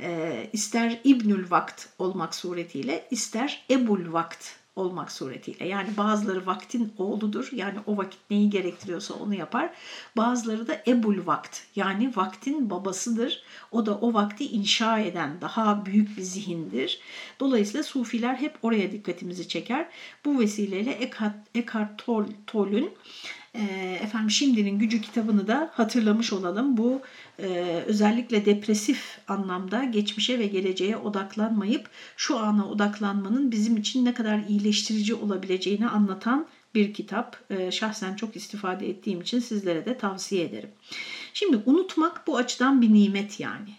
E, 0.00 0.50
ister 0.52 1.00
İbnül 1.04 1.50
Vakt 1.50 1.86
olmak 1.98 2.34
suretiyle 2.34 3.08
ister 3.10 3.64
Ebul 3.70 4.12
Vakt 4.12 4.58
olmak 4.78 5.12
suretiyle. 5.12 5.68
Yani 5.68 5.96
bazıları 5.96 6.46
vaktin 6.46 6.92
oğludur. 6.98 7.48
Yani 7.52 7.78
o 7.86 7.96
vakit 7.96 8.20
neyi 8.30 8.50
gerektiriyorsa 8.50 9.14
onu 9.14 9.34
yapar. 9.34 9.70
Bazıları 10.16 10.68
da 10.68 10.82
ebul 10.86 11.26
vakt. 11.26 11.60
Yani 11.76 12.16
vaktin 12.16 12.70
babasıdır. 12.70 13.42
O 13.72 13.86
da 13.86 13.98
o 13.98 14.14
vakti 14.14 14.46
inşa 14.46 14.98
eden 14.98 15.40
daha 15.40 15.86
büyük 15.86 16.16
bir 16.16 16.22
zihindir. 16.22 17.00
Dolayısıyla 17.40 17.82
sufiler 17.82 18.34
hep 18.34 18.58
oraya 18.62 18.92
dikkatimizi 18.92 19.48
çeker. 19.48 19.88
Bu 20.24 20.38
vesileyle 20.38 20.92
Eckhart, 21.02 21.34
Eckhart 21.54 22.06
Tolle'ün 22.46 22.90
efendim 24.02 24.30
Şimdinin 24.30 24.78
Gücü 24.78 25.00
kitabını 25.00 25.46
da 25.48 25.70
hatırlamış 25.72 26.32
olalım. 26.32 26.76
Bu 26.76 27.02
e, 27.38 27.46
özellikle 27.86 28.44
depresif 28.44 29.18
anlamda 29.28 29.84
geçmişe 29.84 30.38
ve 30.38 30.46
geleceğe 30.46 30.96
odaklanmayıp 30.96 31.90
şu 32.16 32.38
ana 32.38 32.68
odaklanmanın 32.68 33.50
bizim 33.50 33.76
için 33.76 34.04
ne 34.04 34.14
kadar 34.14 34.38
iyileştirici 34.48 35.14
olabileceğini 35.14 35.88
anlatan 35.88 36.46
bir 36.74 36.94
kitap. 36.94 37.36
E, 37.50 37.70
şahsen 37.70 38.16
çok 38.16 38.36
istifade 38.36 38.88
ettiğim 38.88 39.20
için 39.20 39.38
sizlere 39.40 39.84
de 39.84 39.98
tavsiye 39.98 40.44
ederim. 40.44 40.70
Şimdi 41.34 41.62
unutmak 41.66 42.26
bu 42.26 42.36
açıdan 42.36 42.82
bir 42.82 42.92
nimet 42.92 43.40
yani 43.40 43.70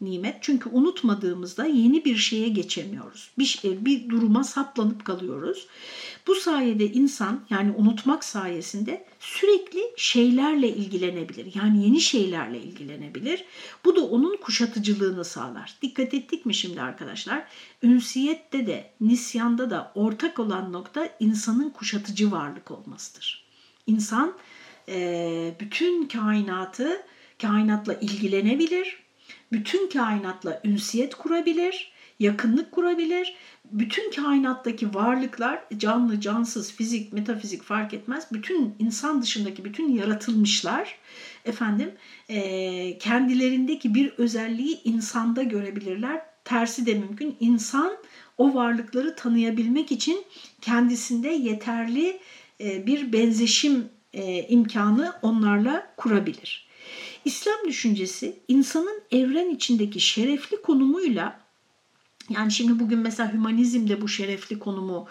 nimet. 0.00 0.36
Çünkü 0.40 0.68
unutmadığımızda 0.68 1.64
yeni 1.64 2.04
bir 2.04 2.16
şeye 2.16 2.48
geçemiyoruz. 2.48 3.30
Bir, 3.38 3.44
şey, 3.44 3.84
bir 3.84 4.08
duruma 4.08 4.44
saplanıp 4.44 5.04
kalıyoruz. 5.04 5.66
Bu 6.26 6.34
sayede 6.34 6.92
insan 6.92 7.44
yani 7.50 7.72
unutmak 7.76 8.24
sayesinde 8.24 9.06
sürekli 9.20 9.80
şeylerle 9.96 10.68
ilgilenebilir. 10.68 11.54
Yani 11.54 11.84
yeni 11.84 12.00
şeylerle 12.00 12.62
ilgilenebilir. 12.62 13.44
Bu 13.84 13.96
da 13.96 14.00
onun 14.00 14.36
kuşatıcılığını 14.36 15.24
sağlar. 15.24 15.74
Dikkat 15.82 16.14
ettik 16.14 16.46
mi 16.46 16.54
şimdi 16.54 16.82
arkadaşlar? 16.82 17.44
Ünsiyette 17.82 18.66
de 18.66 18.90
nisyanda 19.00 19.70
da 19.70 19.92
ortak 19.94 20.38
olan 20.38 20.72
nokta 20.72 21.16
insanın 21.20 21.70
kuşatıcı 21.70 22.32
varlık 22.32 22.70
olmasıdır. 22.70 23.44
İnsan 23.86 24.34
bütün 25.60 26.08
kainatı 26.08 27.02
kainatla 27.40 27.94
ilgilenebilir 27.94 28.98
bütün 29.52 29.88
kainatla 29.88 30.60
ünsiyet 30.64 31.14
kurabilir, 31.14 31.92
yakınlık 32.20 32.72
kurabilir. 32.72 33.34
Bütün 33.72 34.10
kainattaki 34.10 34.94
varlıklar 34.94 35.64
canlı, 35.76 36.20
cansız, 36.20 36.72
fizik, 36.72 37.12
metafizik 37.12 37.62
fark 37.62 37.94
etmez. 37.94 38.26
Bütün 38.32 38.74
insan 38.78 39.22
dışındaki 39.22 39.64
bütün 39.64 39.92
yaratılmışlar 39.92 40.98
efendim 41.44 41.90
e, 42.28 42.98
kendilerindeki 42.98 43.94
bir 43.94 44.12
özelliği 44.18 44.82
insanda 44.84 45.42
görebilirler. 45.42 46.22
Tersi 46.44 46.86
de 46.86 46.94
mümkün. 46.94 47.36
İnsan 47.40 47.92
o 48.38 48.54
varlıkları 48.54 49.16
tanıyabilmek 49.16 49.92
için 49.92 50.24
kendisinde 50.60 51.28
yeterli 51.28 52.20
e, 52.60 52.86
bir 52.86 53.12
benzeşim 53.12 53.88
e, 54.12 54.42
imkanı 54.48 55.12
onlarla 55.22 55.92
kurabilir. 55.96 56.69
İslam 57.24 57.56
düşüncesi 57.68 58.40
insanın 58.48 59.02
evren 59.10 59.50
içindeki 59.50 60.00
şerefli 60.00 60.62
konumuyla 60.62 61.40
yani 62.28 62.52
şimdi 62.52 62.80
bugün 62.80 62.98
mesela 62.98 63.32
hümanizmde 63.32 64.00
bu 64.00 64.08
şerefli 64.08 64.58
konumu 64.58 65.08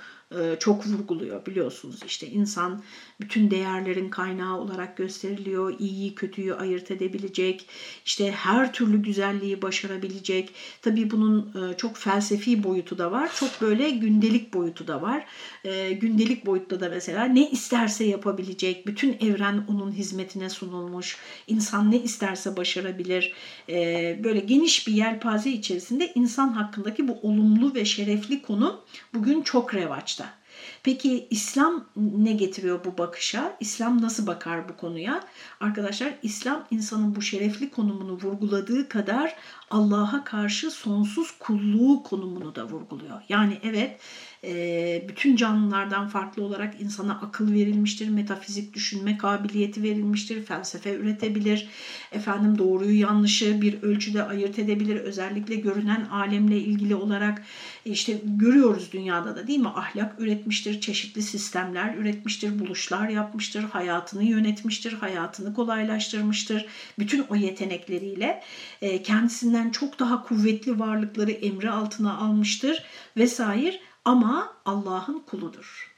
çok 0.60 0.88
vurguluyor 0.88 1.46
biliyorsunuz 1.46 2.00
işte 2.06 2.28
insan 2.28 2.84
bütün 3.22 3.52
değerlerin 3.52 4.10
kaynağı 4.10 4.58
olarak 4.58 4.98
gösteriliyor. 4.98 5.76
İyiyi 5.80 6.16
kötüyü 6.16 6.54
ayırt 6.54 6.92
edebilecek, 6.92 7.66
işte 8.06 8.32
her 8.32 8.74
türlü 8.74 9.02
güzelliği 9.02 9.62
başarabilecek. 9.62 10.54
Tabii 10.82 11.12
bunun 11.12 11.54
e, 11.72 11.78
çok 11.78 11.98
felsefi 11.98 12.64
boyutu 12.64 12.98
da 12.98 13.12
var. 13.12 13.32
Çok 13.36 13.62
böyle 13.62 13.90
gündelik 13.90 14.54
boyutu 14.54 14.88
da 14.88 15.02
var. 15.02 15.26
E, 15.64 15.92
gündelik 15.92 16.46
boyutta 16.46 16.80
da 16.80 16.90
mesela 16.90 17.26
ne 17.26 17.50
isterse 17.50 18.04
yapabilecek. 18.04 18.88
Bütün 18.88 19.18
evren 19.20 19.66
onun 19.68 19.92
hizmetine 19.92 20.50
sunulmuş. 20.50 21.18
İnsan 21.48 21.92
ne 21.92 22.00
isterse 22.00 22.58
başarabilir. 22.58 23.34
Böyle 24.24 24.40
geniş 24.40 24.88
bir 24.88 24.94
yelpaze 24.94 25.50
içerisinde 25.50 26.12
insan 26.16 26.50
hakkındaki 26.50 27.08
bu 27.08 27.20
olumlu 27.22 27.76
ve 27.76 27.86
şerefli 27.86 28.42
konu 28.42 28.82
bugün 29.14 29.42
çok 29.42 29.76
revaçta. 29.76 30.19
Peki 30.84 31.28
İslam 31.30 31.86
ne 31.96 32.34
getiriyor 32.34 32.86
bu 32.86 32.98
bakışa? 32.98 33.58
İslam 33.60 34.02
nasıl 34.02 34.28
bakar 34.28 34.70
bu 34.70 34.78
konuya? 34.78 35.24
Arkadaşlar 35.60 36.14
İslam 36.24 36.66
insanın 36.72 37.16
bu 37.16 37.22
şerefli 37.22 37.70
konumunu 37.70 38.12
vurguladığı 38.12 38.90
kadar 38.90 39.36
Allah'a 39.70 40.24
karşı 40.24 40.72
sonsuz 40.72 41.32
kulluğu 41.40 42.04
konumunu 42.04 42.56
da 42.56 42.66
vurguluyor. 42.68 43.22
Yani 43.30 43.60
evet 43.64 44.00
bütün 45.10 45.36
canlılardan 45.36 46.08
farklı 46.08 46.44
olarak 46.44 46.82
insana 46.82 47.14
akıl 47.14 47.54
verilmiştir, 47.54 48.10
metafizik 48.10 48.74
düşünme 48.74 49.18
kabiliyeti 49.18 49.84
verilmiştir, 49.84 50.44
felsefe 50.44 50.94
üretebilir, 50.96 51.70
efendim 52.12 52.58
doğruyu 52.58 53.00
yanlışı 53.00 53.62
bir 53.62 53.84
ölçüde 53.84 54.24
ayırt 54.24 54.60
edebilir. 54.60 54.96
Özellikle 54.96 55.56
görünen 55.56 56.06
alemle 56.06 56.58
ilgili 56.58 56.96
olarak 56.96 57.44
işte 57.86 58.22
görüyoruz 58.24 58.92
dünyada 58.92 59.36
da 59.36 59.48
değil 59.48 59.60
mi? 59.60 59.68
Ahlak 59.68 60.20
üretmiştir, 60.20 60.82
çeşitli 60.82 61.22
sistemler 61.22 61.96
üretmiştir, 61.96 62.60
buluşlar 62.60 63.10
yapmıştır, 63.10 63.64
hayatını 63.64 64.24
yönetmiştir, 64.24 64.94
hayatını 64.94 65.54
kolaylaştırmıştır. 65.54 66.66
Bütün 67.00 67.26
o 67.30 67.36
yetenekleriyle 67.36 68.44
kendisinden 69.04 69.70
çok 69.70 70.00
daha 70.00 70.24
kuvvetli 70.24 70.80
varlıkları 70.80 71.32
emri 71.32 71.70
altına 71.70 72.18
almıştır 72.18 72.84
vesaire 73.18 73.80
ama 74.10 74.54
Allah'ın 74.66 75.20
kuludur. 75.20 75.96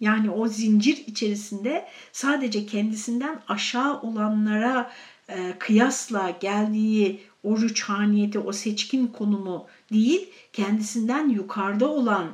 Yani 0.00 0.30
o 0.30 0.48
zincir 0.48 1.04
içerisinde 1.06 1.88
sadece 2.12 2.66
kendisinden 2.66 3.40
aşağı 3.48 4.00
olanlara 4.00 4.90
e, 5.28 5.58
kıyasla 5.58 6.30
geldiği 6.30 7.20
o 7.42 7.58
rüçhaniyeti, 7.58 8.38
o 8.38 8.52
seçkin 8.52 9.06
konumu 9.06 9.66
değil, 9.92 10.30
kendisinden 10.52 11.28
yukarıda 11.28 11.88
olan, 11.88 12.26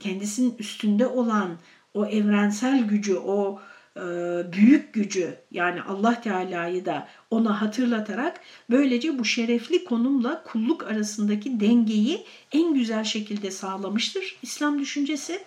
kendisinin 0.00 0.54
üstünde 0.58 1.06
olan 1.06 1.50
o 1.94 2.06
evrensel 2.06 2.84
gücü, 2.84 3.16
o 3.16 3.60
büyük 4.52 4.92
gücü 4.92 5.38
yani 5.50 5.82
Allah 5.82 6.20
Teala'yı 6.20 6.84
da 6.84 7.08
ona 7.30 7.60
hatırlatarak 7.60 8.40
böylece 8.70 9.18
bu 9.18 9.24
şerefli 9.24 9.84
konumla 9.84 10.42
kulluk 10.44 10.82
arasındaki 10.82 11.60
dengeyi 11.60 12.24
en 12.52 12.74
güzel 12.74 13.04
şekilde 13.04 13.50
sağlamıştır 13.50 14.36
İslam 14.42 14.78
düşüncesi. 14.78 15.44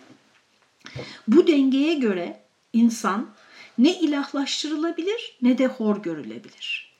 Bu 1.28 1.48
dengeye 1.48 1.94
göre 1.94 2.42
insan 2.74 3.30
ne 3.78 4.00
ilahlaştırılabilir 4.00 5.38
ne 5.42 5.58
de 5.58 5.68
hor 5.68 6.04
görülebilir. 6.04 6.96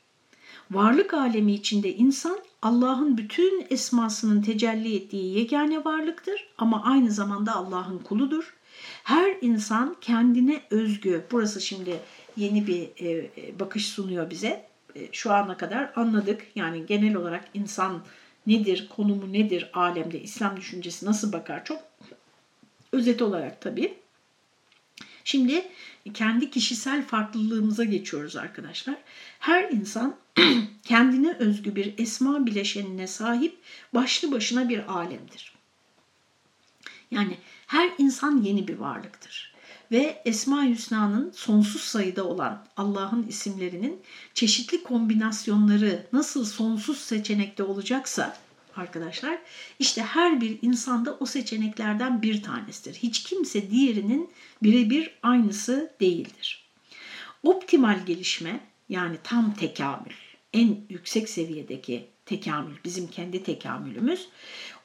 Varlık 0.70 1.14
alemi 1.14 1.52
içinde 1.54 1.94
insan 1.94 2.38
Allah'ın 2.62 3.18
bütün 3.18 3.66
esmasının 3.70 4.42
tecelli 4.42 4.96
ettiği 4.96 5.38
yegane 5.38 5.84
varlıktır 5.84 6.48
ama 6.58 6.82
aynı 6.84 7.10
zamanda 7.10 7.54
Allah'ın 7.54 7.98
kuludur 7.98 8.56
her 9.06 9.36
insan 9.40 9.96
kendine 10.00 10.62
özgü, 10.70 11.24
burası 11.30 11.60
şimdi 11.60 12.00
yeni 12.36 12.66
bir 12.66 12.82
e, 12.96 13.30
e, 13.36 13.58
bakış 13.58 13.86
sunuyor 13.86 14.30
bize. 14.30 14.66
E, 14.94 15.08
şu 15.12 15.32
ana 15.32 15.56
kadar 15.56 15.92
anladık. 15.96 16.46
Yani 16.54 16.86
genel 16.86 17.14
olarak 17.14 17.44
insan 17.54 18.04
nedir, 18.46 18.88
konumu 18.96 19.32
nedir 19.32 19.70
alemde, 19.72 20.20
İslam 20.20 20.56
düşüncesi 20.56 21.06
nasıl 21.06 21.32
bakar 21.32 21.64
çok 21.64 21.78
özet 22.92 23.22
olarak 23.22 23.60
tabii. 23.60 23.94
Şimdi 25.24 25.68
kendi 26.14 26.50
kişisel 26.50 27.06
farklılığımıza 27.06 27.84
geçiyoruz 27.84 28.36
arkadaşlar. 28.36 28.96
Her 29.38 29.70
insan 29.70 30.16
kendine 30.82 31.32
özgü 31.32 31.76
bir 31.76 31.94
esma 31.98 32.46
bileşenine 32.46 33.06
sahip 33.06 33.56
başlı 33.94 34.32
başına 34.32 34.68
bir 34.68 34.92
alemdir. 34.92 35.55
Yani 37.10 37.36
her 37.66 37.90
insan 37.98 38.42
yeni 38.42 38.68
bir 38.68 38.78
varlıktır. 38.78 39.56
Ve 39.92 40.22
Esma-i 40.24 40.70
Hüsna'nın 40.70 41.30
sonsuz 41.30 41.80
sayıda 41.80 42.24
olan 42.24 42.66
Allah'ın 42.76 43.26
isimlerinin 43.26 44.02
çeşitli 44.34 44.82
kombinasyonları 44.82 46.06
nasıl 46.12 46.44
sonsuz 46.44 46.98
seçenekte 46.98 47.62
olacaksa 47.62 48.36
arkadaşlar 48.76 49.38
işte 49.78 50.02
her 50.02 50.40
bir 50.40 50.58
insanda 50.62 51.16
o 51.20 51.26
seçeneklerden 51.26 52.22
bir 52.22 52.42
tanesidir. 52.42 52.94
Hiç 52.94 53.22
kimse 53.22 53.70
diğerinin 53.70 54.30
birebir 54.62 55.18
aynısı 55.22 55.92
değildir. 56.00 56.66
Optimal 57.42 58.06
gelişme 58.06 58.60
yani 58.88 59.16
tam 59.24 59.54
tekamül, 59.54 60.12
en 60.52 60.78
yüksek 60.88 61.28
seviyedeki 61.28 62.06
tekamül, 62.26 62.74
bizim 62.84 63.08
kendi 63.08 63.42
tekamülümüz, 63.42 64.28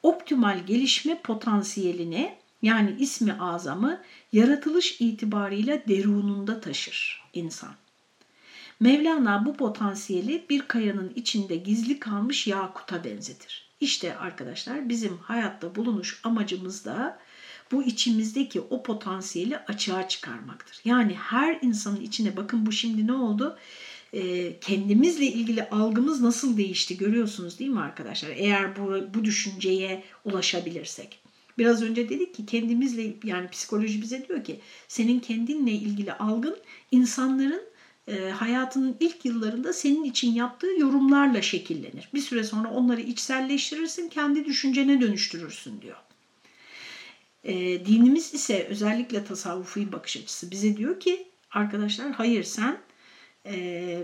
optimal 0.03 0.65
gelişme 0.65 1.21
potansiyelini 1.21 2.35
yani 2.61 2.95
ismi 2.99 3.33
azamı 3.33 4.01
yaratılış 4.33 5.01
itibarıyla 5.01 5.79
derununda 5.87 6.61
taşır 6.61 7.23
insan. 7.33 7.71
Mevlana 8.79 9.45
bu 9.45 9.57
potansiyeli 9.57 10.45
bir 10.49 10.61
kayanın 10.61 11.13
içinde 11.15 11.55
gizli 11.55 11.99
kalmış 11.99 12.47
yakuta 12.47 13.03
benzetir. 13.03 13.71
İşte 13.81 14.17
arkadaşlar 14.17 14.89
bizim 14.89 15.17
hayatta 15.17 15.75
bulunuş 15.75 16.19
amacımız 16.23 16.85
da 16.85 17.19
bu 17.71 17.83
içimizdeki 17.83 18.61
o 18.61 18.83
potansiyeli 18.83 19.57
açığa 19.57 20.07
çıkarmaktır. 20.07 20.81
Yani 20.85 21.13
her 21.15 21.59
insanın 21.61 22.01
içine 22.01 22.37
bakın 22.37 22.65
bu 22.65 22.71
şimdi 22.71 23.07
ne 23.07 23.13
oldu? 23.13 23.57
Ee, 24.13 24.59
kendimizle 24.61 25.25
ilgili 25.25 25.69
algımız 25.69 26.21
nasıl 26.21 26.57
değişti 26.57 26.97
görüyorsunuz 26.97 27.59
değil 27.59 27.71
mi 27.71 27.79
arkadaşlar? 27.79 28.29
Eğer 28.29 28.75
bu, 28.75 29.13
bu 29.13 29.25
düşünceye 29.25 30.03
ulaşabilirsek. 30.25 31.19
Biraz 31.57 31.83
önce 31.83 32.09
dedik 32.09 32.35
ki 32.35 32.45
kendimizle 32.45 33.13
yani 33.23 33.49
psikoloji 33.49 34.01
bize 34.01 34.27
diyor 34.27 34.43
ki 34.43 34.59
senin 34.87 35.19
kendinle 35.19 35.71
ilgili 35.71 36.13
algın 36.13 36.57
insanların 36.91 37.63
e, 38.07 38.29
hayatının 38.29 38.95
ilk 38.99 39.25
yıllarında 39.25 39.73
senin 39.73 40.03
için 40.03 40.33
yaptığı 40.33 40.71
yorumlarla 40.77 41.41
şekillenir. 41.41 42.09
Bir 42.13 42.21
süre 42.21 42.43
sonra 42.43 42.71
onları 42.71 43.01
içselleştirirsin, 43.01 44.09
kendi 44.09 44.45
düşüncene 44.45 45.01
dönüştürürsün 45.01 45.81
diyor. 45.81 45.97
E, 47.43 47.85
dinimiz 47.85 48.33
ise 48.33 48.67
özellikle 48.69 49.23
tasavvufi 49.23 49.91
bakış 49.91 50.17
açısı 50.17 50.51
bize 50.51 50.77
diyor 50.77 50.99
ki 50.99 51.27
arkadaşlar 51.51 52.11
hayır 52.11 52.43
sen 52.43 52.71
e, 52.71 52.77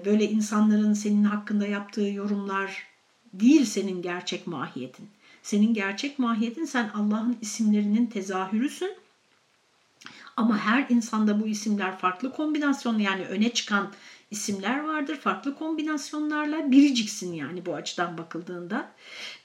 böyle 0.05 0.29
insanların 0.29 0.93
senin 0.93 1.23
hakkında 1.23 1.67
yaptığı 1.67 2.07
yorumlar 2.07 2.87
değil 3.33 3.65
senin 3.65 4.01
gerçek 4.01 4.47
mahiyetin. 4.47 5.07
Senin 5.43 5.73
gerçek 5.73 6.19
mahiyetin 6.19 6.65
sen 6.65 6.89
Allah'ın 6.89 7.37
isimlerinin 7.41 8.05
tezahürüsün. 8.05 8.91
Ama 10.37 10.57
her 10.57 10.85
insanda 10.89 11.41
bu 11.41 11.47
isimler 11.47 11.97
farklı 11.97 12.33
kombinasyon 12.33 12.99
yani 12.99 13.25
öne 13.25 13.49
çıkan 13.49 13.93
isimler 14.31 14.79
vardır. 14.79 15.15
Farklı 15.15 15.55
kombinasyonlarla 15.55 16.71
biriciksin 16.71 17.33
yani 17.33 17.65
bu 17.65 17.75
açıdan 17.75 18.17
bakıldığında. 18.17 18.91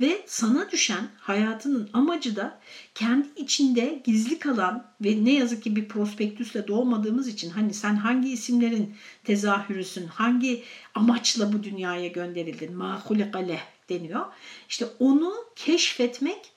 Ve 0.01 0.23
sana 0.27 0.71
düşen 0.71 1.09
hayatının 1.19 1.91
amacı 1.93 2.37
da 2.37 2.61
kendi 2.95 3.29
içinde 3.37 4.03
gizli 4.05 4.39
kalan 4.39 4.87
ve 5.01 5.25
ne 5.25 5.33
yazık 5.33 5.63
ki 5.63 5.77
bir 5.77 5.89
prospektüsle 5.89 6.69
doğmadığımız 6.69 7.29
için 7.29 7.51
hani 7.51 7.75
sen 7.75 7.95
hangi 7.95 8.33
isimlerin 8.33 8.95
tezahürüsün, 9.25 10.07
hangi 10.07 10.65
amaçla 10.95 11.53
bu 11.53 11.63
dünyaya 11.63 12.09
gönderildin, 12.09 12.77
ma 12.77 13.01
hulikaleh 13.01 13.63
deniyor. 13.89 14.27
İşte 14.69 14.87
onu 14.99 15.35
keşfetmek 15.57 16.53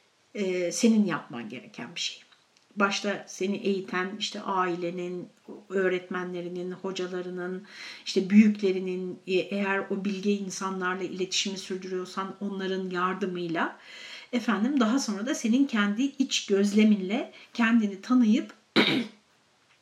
senin 0.72 1.06
yapman 1.06 1.50
gereken 1.50 1.96
bir 1.96 2.00
şey. 2.00 2.25
Başta 2.76 3.26
seni 3.28 3.56
eğiten 3.56 4.16
işte 4.20 4.42
ailenin, 4.42 5.30
öğretmenlerinin, 5.70 6.72
hocalarının, 6.72 7.64
işte 8.06 8.30
büyüklerinin 8.30 9.20
e, 9.28 9.34
eğer 9.34 9.80
o 9.90 10.06
bilge 10.06 10.32
insanlarla 10.32 11.04
iletişimi 11.04 11.58
sürdürüyorsan 11.58 12.36
onların 12.40 12.90
yardımıyla 12.90 13.78
efendim 14.34 14.80
daha 14.80 15.00
sonra 15.00 15.26
da 15.26 15.36
senin 15.36 15.66
kendi 15.66 16.04
iç 16.04 16.46
gözleminle 16.46 17.32
kendini 17.54 18.02
tanıyıp 18.02 18.54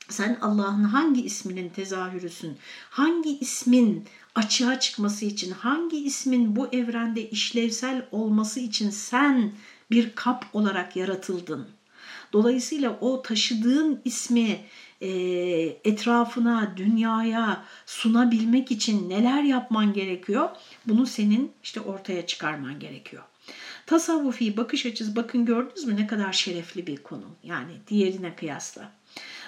sen 0.09 0.37
Allah'ın 0.41 0.83
hangi 0.83 1.21
isminin 1.25 1.69
tezahürüsün, 1.69 2.57
hangi 2.89 3.37
ismin 3.39 4.05
açığa 4.35 4.79
çıkması 4.79 5.25
için, 5.25 5.51
hangi 5.51 6.05
ismin 6.05 6.55
bu 6.55 6.67
evrende 6.67 7.29
işlevsel 7.29 8.05
olması 8.11 8.59
için 8.59 8.89
sen 8.89 9.51
bir 9.91 10.15
kap 10.15 10.45
olarak 10.53 10.95
yaratıldın. 10.95 11.67
Dolayısıyla 12.33 12.97
o 13.01 13.21
taşıdığın 13.21 14.01
ismi 14.05 14.59
e, 15.01 15.09
etrafına, 15.83 16.73
dünyaya 16.77 17.63
sunabilmek 17.85 18.71
için 18.71 19.09
neler 19.09 19.43
yapman 19.43 19.93
gerekiyor? 19.93 20.49
Bunu 20.85 21.05
senin 21.05 21.51
işte 21.63 21.81
ortaya 21.81 22.27
çıkarman 22.27 22.79
gerekiyor. 22.79 23.23
Tasavvufi 23.85 24.57
bakış 24.57 24.85
açısı 24.85 25.15
bakın 25.15 25.45
gördünüz 25.45 25.85
mü 25.85 25.95
ne 25.95 26.07
kadar 26.07 26.33
şerefli 26.33 26.87
bir 26.87 26.97
konu 26.97 27.25
yani 27.43 27.71
diğerine 27.87 28.35
kıyasla. 28.35 28.91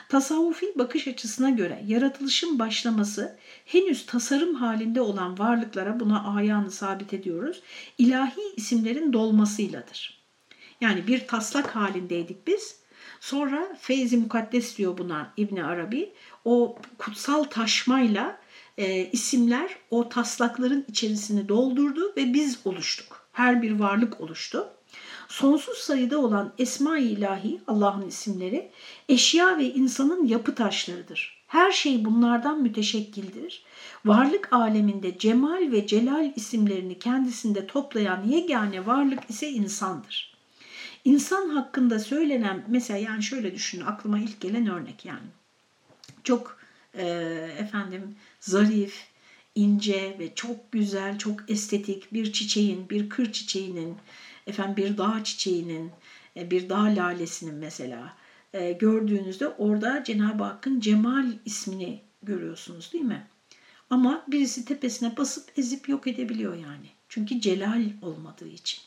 Tasavvufi 0.10 0.74
bakış 0.76 1.08
açısına 1.08 1.50
göre 1.50 1.84
yaratılışın 1.88 2.60
başlaması 2.60 3.38
henüz 3.66 4.06
tasarım 4.06 4.56
halinde 4.56 5.02
olan 5.02 5.40
varlıklara 5.40 6.00
buna 6.00 6.36
ayanı 6.36 6.72
sabit 6.72 7.14
ediyoruz. 7.14 7.62
ilahi 7.98 8.42
isimlerin 8.58 9.14
dolmasıyladır. 9.14 10.15
Yani 10.86 11.08
bir 11.08 11.28
taslak 11.28 11.76
halindeydik 11.76 12.48
biz. 12.48 12.80
Sonra 13.20 13.78
feyzi 13.80 14.18
mukaddes 14.18 14.78
diyor 14.78 14.98
buna 14.98 15.34
İbni 15.38 15.64
Arabi. 15.64 16.14
O 16.46 16.78
kutsal 16.98 17.44
taşmayla 17.44 18.38
e, 18.78 19.12
isimler 19.12 19.76
o 19.92 20.10
taslakların 20.10 20.86
içerisini 20.90 21.50
doldurdu 21.50 22.14
ve 22.18 22.34
biz 22.34 22.60
oluştuk. 22.66 23.28
Her 23.32 23.62
bir 23.62 23.80
varlık 23.80 24.22
oluştu. 24.22 24.68
Sonsuz 25.28 25.78
sayıda 25.78 26.20
olan 26.20 26.54
Esma-i 26.58 27.04
İlahi 27.04 27.62
Allah'ın 27.68 28.08
isimleri 28.08 28.72
eşya 29.10 29.58
ve 29.58 29.74
insanın 29.74 30.26
yapı 30.28 30.56
taşlarıdır. 30.56 31.44
Her 31.48 31.72
şey 31.72 32.06
bunlardan 32.06 32.62
müteşekkildir. 32.62 33.64
Varlık 34.06 34.54
aleminde 34.54 35.18
cemal 35.18 35.72
ve 35.72 35.88
celal 35.88 36.32
isimlerini 36.36 37.00
kendisinde 37.00 37.68
toplayan 37.68 38.24
yegane 38.24 38.86
varlık 38.86 39.30
ise 39.30 39.50
insandır. 39.50 40.35
İnsan 41.06 41.50
hakkında 41.50 42.00
söylenen 42.00 42.66
mesela 42.68 43.00
yani 43.00 43.24
şöyle 43.24 43.56
düşünün 43.56 43.86
aklıma 43.86 44.20
ilk 44.20 44.42
gelen 44.42 44.68
örnek 44.68 45.06
yani 45.06 45.28
çok 46.24 46.58
e, 46.94 47.06
efendim 47.60 48.16
zarif, 48.40 49.08
ince 49.56 50.16
ve 50.20 50.36
çok 50.36 50.72
güzel, 50.72 51.18
çok 51.18 51.50
estetik 51.50 52.14
bir 52.14 52.34
çiçeğin, 52.34 52.90
bir 52.90 53.10
kır 53.10 53.32
çiçeğinin, 53.32 53.96
efendim 54.48 54.78
bir 54.78 54.98
dağ 54.98 55.24
çiçeğinin, 55.24 55.92
e, 56.38 56.52
bir 56.52 56.70
dağ 56.70 56.84
lalesinin 56.84 57.56
mesela 57.56 58.14
e, 58.54 58.72
gördüğünüzde 58.72 59.48
orada 59.48 60.04
Cenab-ı 60.04 60.44
Hakk'ın 60.44 60.80
Cemal 60.80 61.28
ismini 61.46 62.02
görüyorsunuz 62.24 62.94
değil 62.94 63.04
mi? 63.04 63.28
Ama 63.90 64.26
birisi 64.28 64.66
tepesine 64.66 65.18
basıp 65.18 65.52
ezip 65.58 65.90
yok 65.90 66.08
edebiliyor 66.08 66.56
yani. 66.56 66.90
Çünkü 67.10 67.42
celal 67.42 67.84
olmadığı 68.02 68.48
için. 68.48 68.80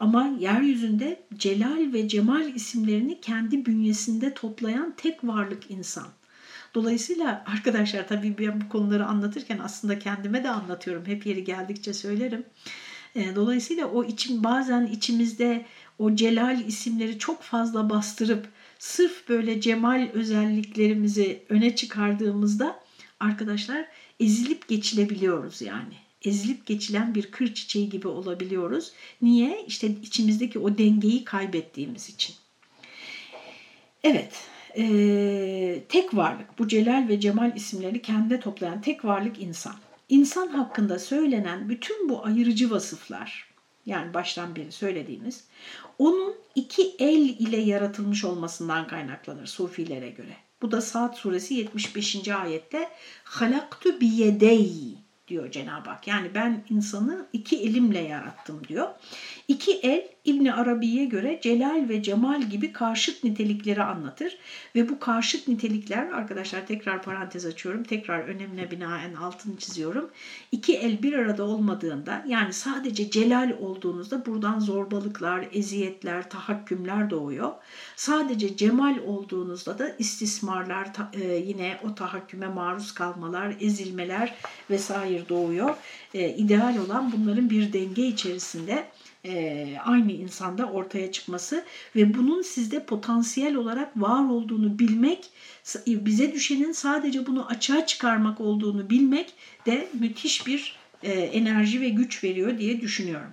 Ama 0.00 0.30
yeryüzünde 0.40 1.20
celal 1.36 1.92
ve 1.92 2.08
cemal 2.08 2.54
isimlerini 2.54 3.20
kendi 3.20 3.66
bünyesinde 3.66 4.34
toplayan 4.34 4.94
tek 4.96 5.24
varlık 5.24 5.70
insan. 5.70 6.06
Dolayısıyla 6.74 7.44
arkadaşlar 7.46 8.08
tabii 8.08 8.38
ben 8.38 8.60
bu 8.60 8.68
konuları 8.68 9.06
anlatırken 9.06 9.58
aslında 9.58 9.98
kendime 9.98 10.44
de 10.44 10.50
anlatıyorum. 10.50 11.06
Hep 11.06 11.26
yeri 11.26 11.44
geldikçe 11.44 11.94
söylerim. 11.94 12.44
E, 13.14 13.36
dolayısıyla 13.36 13.86
o 13.86 14.04
için 14.04 14.44
bazen 14.44 14.86
içimizde 14.86 15.66
o 15.98 16.14
celal 16.14 16.66
isimleri 16.66 17.18
çok 17.18 17.42
fazla 17.42 17.90
bastırıp 17.90 18.48
sırf 18.78 19.28
böyle 19.28 19.60
cemal 19.60 20.08
özelliklerimizi 20.12 21.42
öne 21.48 21.76
çıkardığımızda 21.76 22.80
arkadaşlar 23.20 23.88
ezilip 24.20 24.68
geçilebiliyoruz 24.68 25.62
yani. 25.62 26.07
Ezilip 26.24 26.66
geçilen 26.66 27.14
bir 27.14 27.30
kır 27.30 27.54
çiçeği 27.54 27.88
gibi 27.88 28.08
olabiliyoruz. 28.08 28.92
Niye? 29.22 29.64
İşte 29.66 29.88
içimizdeki 30.02 30.58
o 30.58 30.78
dengeyi 30.78 31.24
kaybettiğimiz 31.24 32.08
için. 32.08 32.34
Evet, 34.04 34.48
e, 34.76 35.82
tek 35.88 36.16
varlık, 36.16 36.58
bu 36.58 36.68
Celal 36.68 37.08
ve 37.08 37.20
Cemal 37.20 37.56
isimlerini 37.56 38.02
kendine 38.02 38.40
toplayan 38.40 38.80
tek 38.80 39.04
varlık 39.04 39.42
insan. 39.42 39.74
İnsan 40.08 40.48
hakkında 40.48 40.98
söylenen 40.98 41.68
bütün 41.68 42.08
bu 42.08 42.26
ayırıcı 42.26 42.70
vasıflar, 42.70 43.48
yani 43.86 44.14
baştan 44.14 44.56
beri 44.56 44.72
söylediğimiz, 44.72 45.44
onun 45.98 46.34
iki 46.54 46.94
el 46.98 47.28
ile 47.38 47.56
yaratılmış 47.56 48.24
olmasından 48.24 48.86
kaynaklanır 48.86 49.46
Sufilere 49.46 50.10
göre. 50.10 50.36
Bu 50.62 50.72
da 50.72 50.80
Saat 50.80 51.18
suresi 51.18 51.54
75. 51.54 52.28
ayette 52.28 52.88
halaktu 53.24 54.00
biyedeyi 54.00 54.97
diyor 55.28 55.50
Cenab-ı 55.50 55.90
Hak. 55.90 56.08
Yani 56.08 56.34
ben 56.34 56.64
insanı 56.70 57.26
iki 57.32 57.62
elimle 57.62 57.98
yarattım 57.98 58.62
diyor. 58.68 58.88
İki 59.48 59.72
el 59.72 60.08
İbni 60.24 60.52
Arabi'ye 60.52 61.04
göre 61.04 61.40
celal 61.42 61.88
ve 61.88 62.02
cemal 62.02 62.42
gibi 62.42 62.72
karşıt 62.72 63.24
nitelikleri 63.24 63.82
anlatır. 63.82 64.38
Ve 64.74 64.88
bu 64.88 65.00
karşıt 65.00 65.48
nitelikler 65.48 66.06
arkadaşlar 66.12 66.66
tekrar 66.66 67.02
parantez 67.02 67.46
açıyorum. 67.46 67.84
Tekrar 67.84 68.20
önemine 68.20 68.70
binaen 68.70 69.14
altını 69.14 69.56
çiziyorum. 69.56 70.10
İki 70.52 70.76
el 70.76 71.02
bir 71.02 71.12
arada 71.12 71.44
olmadığında 71.44 72.24
yani 72.28 72.52
sadece 72.52 73.10
celal 73.10 73.52
olduğunuzda 73.60 74.26
buradan 74.26 74.60
zorbalıklar, 74.60 75.48
eziyetler, 75.52 76.30
tahakkümler 76.30 77.10
doğuyor. 77.10 77.52
Sadece 77.96 78.56
cemal 78.56 78.98
olduğunuzda 79.06 79.78
da 79.78 79.94
istismarlar, 79.98 80.88
e, 81.12 81.34
yine 81.34 81.80
o 81.84 81.94
tahakküme 81.94 82.48
maruz 82.48 82.94
kalmalar, 82.94 83.54
ezilmeler 83.60 84.34
vesaire 84.70 85.28
doğuyor. 85.28 85.76
E, 86.14 86.28
ideal 86.28 86.76
olan 86.86 87.12
bunların 87.12 87.50
bir 87.50 87.72
denge 87.72 88.06
içerisinde 88.06 88.84
aynı 89.84 90.12
insanda 90.12 90.66
ortaya 90.66 91.12
çıkması 91.12 91.64
ve 91.96 92.14
bunun 92.14 92.42
sizde 92.42 92.84
potansiyel 92.84 93.54
olarak 93.54 93.96
var 93.96 94.28
olduğunu 94.28 94.78
bilmek, 94.78 95.30
bize 95.86 96.32
düşenin 96.32 96.72
sadece 96.72 97.26
bunu 97.26 97.46
açığa 97.46 97.86
çıkarmak 97.86 98.40
olduğunu 98.40 98.90
bilmek 98.90 99.32
de 99.66 99.88
müthiş 100.00 100.46
bir 100.46 100.76
e, 101.02 101.12
enerji 101.12 101.80
ve 101.80 101.88
güç 101.88 102.24
veriyor 102.24 102.58
diye 102.58 102.80
düşünüyorum. 102.80 103.32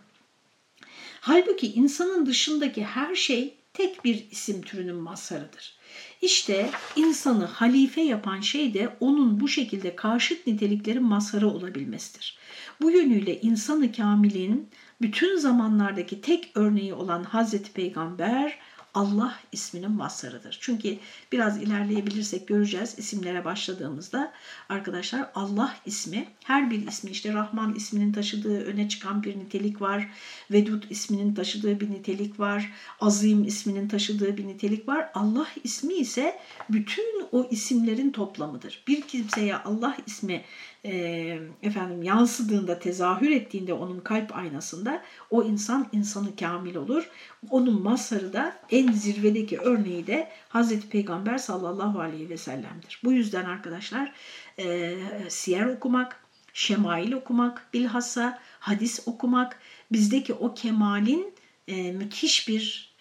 Halbuki 1.22 1.68
insanın 1.74 2.26
dışındaki 2.26 2.84
her 2.84 3.16
şey 3.16 3.54
tek 3.74 4.06
bir 4.06 4.26
isim 4.32 4.62
türünün 4.62 4.96
mazharıdır. 4.96 5.76
İşte 6.22 6.70
insanı 6.96 7.46
halife 7.46 8.02
yapan 8.02 8.42
şey 8.42 8.74
de 8.74 8.90
onun 9.00 9.40
bu 9.40 9.48
şekilde 9.48 9.96
karşıt 9.96 10.48
niteliklerin 10.48 11.04
mazharı 11.04 11.48
olabilmesidir. 11.48 12.38
Bu 12.82 12.92
yönüyle 12.92 13.42
insanı 13.42 13.92
kamilin 13.92 14.70
bütün 15.02 15.38
zamanlardaki 15.38 16.22
tek 16.22 16.52
örneği 16.56 16.94
olan 16.94 17.24
Hazreti 17.24 17.74
Peygamber 17.74 18.60
Allah 18.96 19.36
isminin 19.52 19.92
mazharıdır. 19.92 20.58
Çünkü 20.62 20.98
biraz 21.32 21.64
ilerleyebilirsek 21.64 22.48
göreceğiz 22.48 22.96
isimlere 22.98 23.46
başladığımızda 23.46 24.34
arkadaşlar 24.70 25.32
Allah 25.36 25.76
ismi 25.86 26.28
her 26.44 26.72
bir 26.72 26.88
ismi 26.88 27.12
işte 27.12 27.34
Rahman 27.34 27.76
isminin 27.76 28.14
taşıdığı 28.14 28.66
öne 28.66 28.90
çıkan 28.90 29.24
bir 29.24 29.40
nitelik 29.40 29.82
var. 29.82 30.10
Vedud 30.52 30.84
isminin 30.90 31.36
taşıdığı 31.36 31.80
bir 31.80 31.90
nitelik 31.90 32.40
var. 32.40 32.72
Azim 33.02 33.44
isminin 33.44 33.88
taşıdığı 33.88 34.38
bir 34.38 34.48
nitelik 34.48 34.88
var. 34.88 35.10
Allah 35.14 35.48
ismi 35.64 35.94
ise 35.94 36.40
bütün 36.70 37.28
o 37.32 37.48
isimlerin 37.52 38.12
toplamıdır. 38.12 38.84
Bir 38.88 39.02
kimseye 39.02 39.56
Allah 39.58 39.98
ismi 40.06 40.42
e, 40.86 41.40
efendim 41.64 42.04
yansıdığında, 42.04 42.80
tezahür 42.80 43.32
ettiğinde 43.32 43.74
onun 43.74 44.00
kalp 44.00 44.38
aynasında 44.38 45.02
o 45.30 45.44
insan 45.44 45.88
insanı 45.92 46.36
kamil 46.36 46.76
olur. 46.76 47.10
Onun 47.50 47.82
mazharı 47.82 48.34
da 48.34 48.56
en 48.72 48.92
zirvedeki 48.92 49.60
örneği 49.60 50.08
de 50.08 50.30
Hazreti 50.50 50.90
Peygamber 50.90 51.38
sallallahu 51.38 52.00
aleyhi 52.00 52.30
ve 52.30 52.38
sellem'dir. 52.38 53.02
Bu 53.04 53.14
yüzden 53.14 53.46
arkadaşlar 53.46 54.14
e, 54.60 54.96
siyer 55.30 55.66
okumak, 55.66 56.24
şemail 56.54 57.12
okumak, 57.12 57.74
bilhassa 57.74 58.40
hadis 58.60 59.08
okumak 59.08 59.60
bizdeki 59.92 60.34
o 60.34 60.54
kemalin 60.54 61.34
e, 61.68 61.92
müthiş 61.92 62.48
bir 62.48 62.95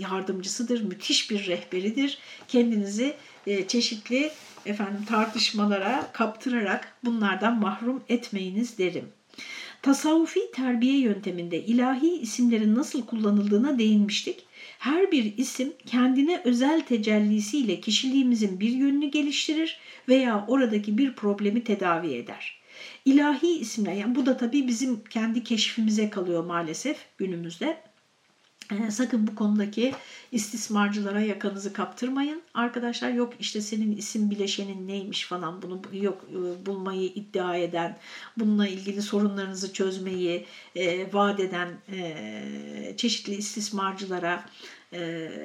yardımcısıdır, 0.00 0.82
müthiş 0.82 1.30
bir 1.30 1.46
rehberidir. 1.46 2.18
Kendinizi 2.48 3.14
e, 3.46 3.68
çeşitli 3.68 4.30
efendim 4.66 5.04
tartışmalara 5.04 6.10
kaptırarak 6.12 6.96
bunlardan 7.04 7.58
mahrum 7.58 8.02
etmeyiniz 8.08 8.78
derim. 8.78 9.08
Tasavvufi 9.82 10.40
terbiye 10.52 10.98
yönteminde 10.98 11.64
ilahi 11.64 12.18
isimlerin 12.20 12.74
nasıl 12.74 13.06
kullanıldığına 13.06 13.78
değinmiştik. 13.78 14.46
Her 14.78 15.12
bir 15.12 15.38
isim 15.38 15.72
kendine 15.86 16.42
özel 16.44 16.80
tecellisiyle 16.80 17.80
kişiliğimizin 17.80 18.60
bir 18.60 18.70
yönünü 18.70 19.06
geliştirir 19.06 19.78
veya 20.08 20.44
oradaki 20.48 20.98
bir 20.98 21.14
problemi 21.14 21.64
tedavi 21.64 22.14
eder. 22.14 22.60
İlahi 23.04 23.58
isimler, 23.58 23.92
yani 23.92 24.14
bu 24.14 24.26
da 24.26 24.36
tabii 24.36 24.68
bizim 24.68 25.04
kendi 25.04 25.44
keşfimize 25.44 26.10
kalıyor 26.10 26.44
maalesef 26.44 26.96
günümüzde. 27.18 27.76
E, 28.70 28.90
sakın 28.90 29.26
bu 29.26 29.34
konudaki 29.34 29.94
istismarcılara 30.32 31.20
yakanızı 31.20 31.72
kaptırmayın. 31.72 32.42
Arkadaşlar 32.54 33.10
yok 33.10 33.32
işte 33.40 33.60
senin 33.60 33.96
isim 33.96 34.30
bileşenin 34.30 34.88
neymiş 34.88 35.24
falan 35.26 35.62
bunu 35.62 35.82
yok 35.92 36.24
e, 36.30 36.66
bulmayı 36.66 37.06
iddia 37.06 37.56
eden, 37.56 37.98
bununla 38.36 38.68
ilgili 38.68 39.02
sorunlarınızı 39.02 39.72
çözmeyi 39.72 40.46
e, 40.76 41.12
vaat 41.12 41.40
eden 41.40 41.68
e, 41.92 42.94
çeşitli 42.96 43.34
istismarcılara 43.34 44.44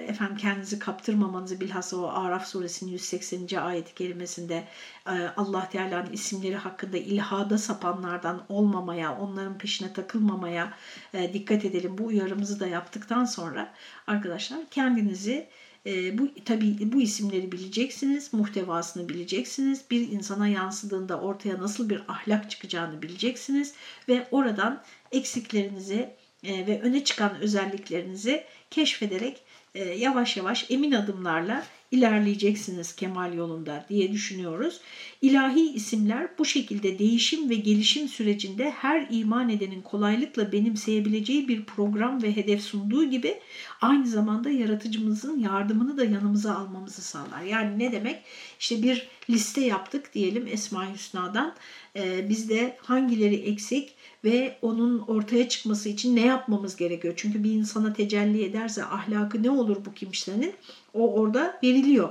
efendim 0.08 0.38
kendinizi 0.38 0.80
kaptırmamanızı 0.80 1.60
bilhassa 1.60 1.98
o 1.98 2.08
Araf 2.08 2.48
suresinin 2.48 2.92
180. 2.92 3.58
ayeti 3.58 3.96
kerimesinde 3.96 4.68
e, 5.08 5.12
Allah 5.38 5.70
Teala'nın 5.70 6.12
isimleri 6.12 6.56
hakkında 6.56 6.98
ilhada 6.98 7.58
sapanlardan 7.58 8.46
olmamaya, 8.50 9.18
onların 9.18 9.58
peşine 9.58 9.94
takılmamaya 9.94 10.74
e, 11.14 11.34
dikkat 11.34 11.66
edelim. 11.66 11.98
Bu 11.98 12.06
uyarımızı 12.06 12.60
da 12.60 12.68
yaptıktan 12.68 13.26
sonra 13.26 13.74
arkadaşlar 14.08 14.60
kendinizi 14.72 15.48
e, 15.86 16.18
bu 16.18 16.30
tabii 16.46 16.92
bu 16.94 17.02
isimleri 17.02 17.52
bileceksiniz, 17.52 18.34
muhtevasını 18.34 19.10
bileceksiniz. 19.10 19.82
Bir 19.92 20.10
insana 20.10 20.48
yansıdığında 20.48 21.20
ortaya 21.20 21.58
nasıl 21.60 21.90
bir 21.90 22.02
ahlak 22.08 22.52
çıkacağını 22.52 23.02
bileceksiniz 23.02 23.74
ve 24.10 24.28
oradan 24.32 24.84
eksiklerinizi 25.12 26.10
ve 26.44 26.82
öne 26.82 27.04
çıkan 27.04 27.40
özelliklerinizi 27.42 28.44
keşfederek 28.72 29.42
e, 29.76 29.84
yavaş 29.84 30.38
yavaş 30.38 30.72
emin 30.72 30.92
adımlarla 30.92 31.66
ilerleyeceksiniz 31.92 32.96
kemal 32.96 33.34
yolunda 33.34 33.86
diye 33.90 34.14
düşünüyoruz. 34.14 34.80
İlahi 35.22 35.74
isimler 35.74 36.28
bu 36.38 36.46
şekilde 36.46 37.00
değişim 37.00 37.50
ve 37.50 37.56
gelişim 37.56 38.08
sürecinde 38.08 38.72
her 38.72 39.08
iman 39.10 39.50
edenin 39.50 39.82
kolaylıkla 39.82 40.52
benimseyebileceği 40.52 41.48
bir 41.48 41.66
program 41.66 42.24
ve 42.24 42.36
hedef 42.36 42.62
sunduğu 42.62 43.10
gibi 43.10 43.40
aynı 43.82 44.08
zamanda 44.08 44.50
yaratıcımızın 44.50 45.40
yardımını 45.40 45.98
da 45.98 46.06
yanımıza 46.06 46.56
almamızı 46.56 47.02
sağlar. 47.02 47.42
Yani 47.42 47.80
ne 47.80 47.92
demek? 47.92 48.24
İşte 48.60 48.84
bir 48.84 49.08
liste 49.30 49.62
yaptık 49.62 50.14
diyelim 50.14 50.48
Esma-i 50.48 50.94
Hüsna'dan. 50.94 51.56
Ee, 51.96 52.30
bizde 52.30 52.78
hangileri 52.82 53.36
eksik 53.36 53.96
ve 54.24 54.58
onun 54.62 55.00
ortaya 55.00 55.50
çıkması 55.50 55.90
için 55.90 56.16
ne 56.16 56.26
yapmamız 56.26 56.76
gerekiyor? 56.76 57.14
Çünkü 57.18 57.44
bir 57.44 57.52
insana 57.52 57.94
tecelli 57.94 58.44
ederse 58.44 58.86
ahlakı 58.86 59.44
ne 59.44 59.50
olur 59.50 59.78
bu 59.86 59.94
kimsenin? 59.94 60.54
O 60.94 61.14
orada 61.14 61.60
veriliyor. 61.64 62.10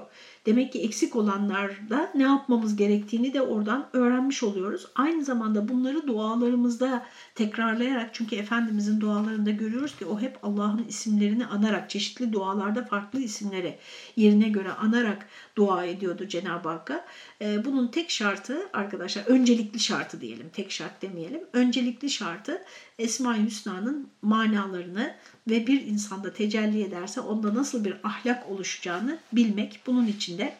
Demek 0.48 0.72
ki 0.72 0.82
eksik 0.82 1.16
olanlarda 1.16 2.10
ne 2.14 2.22
yapmamız 2.22 2.76
gerektiğini 2.76 3.34
de 3.34 3.42
oradan 3.42 3.88
öğrenmiş 3.92 4.42
oluyoruz. 4.42 4.86
Aynı 4.94 5.24
zamanda 5.24 5.68
bunları 5.68 6.06
dualarımızda 6.06 7.06
tekrarlayarak 7.34 8.14
çünkü 8.14 8.36
Efendimizin 8.36 9.00
dualarında 9.00 9.50
görüyoruz 9.50 9.96
ki 9.96 10.06
o 10.06 10.20
hep 10.20 10.38
Allah'ın 10.42 10.84
isimlerini 10.88 11.46
anarak 11.46 11.90
çeşitli 11.90 12.32
dualarda 12.32 12.84
farklı 12.84 13.20
isimleri 13.20 13.78
yerine 14.16 14.48
göre 14.48 14.72
anarak 14.72 15.26
dua 15.56 15.84
ediyordu 15.84 16.28
Cenab-ı 16.28 16.68
Hakk'a. 16.68 17.04
Ee, 17.42 17.64
bunun 17.64 17.88
tek 17.88 18.10
şartı 18.10 18.58
arkadaşlar 18.72 19.24
öncelikli 19.26 19.80
şartı 19.80 20.20
diyelim 20.20 20.48
tek 20.52 20.70
şart 20.70 21.02
demeyelim. 21.02 21.40
Öncelikli 21.52 22.10
şartı 22.10 22.62
Esma-i 22.98 23.44
Hüsna'nın 23.44 24.08
manalarını 24.22 25.14
ve 25.50 25.66
bir 25.66 25.86
insanda 25.86 26.32
tecelli 26.32 26.82
ederse 26.82 27.20
onda 27.20 27.54
nasıl 27.54 27.84
bir 27.84 27.96
ahlak 28.04 28.50
oluşacağını 28.50 29.18
bilmek. 29.32 29.80
Bunun 29.86 30.06
için 30.06 30.38
de 30.38 30.54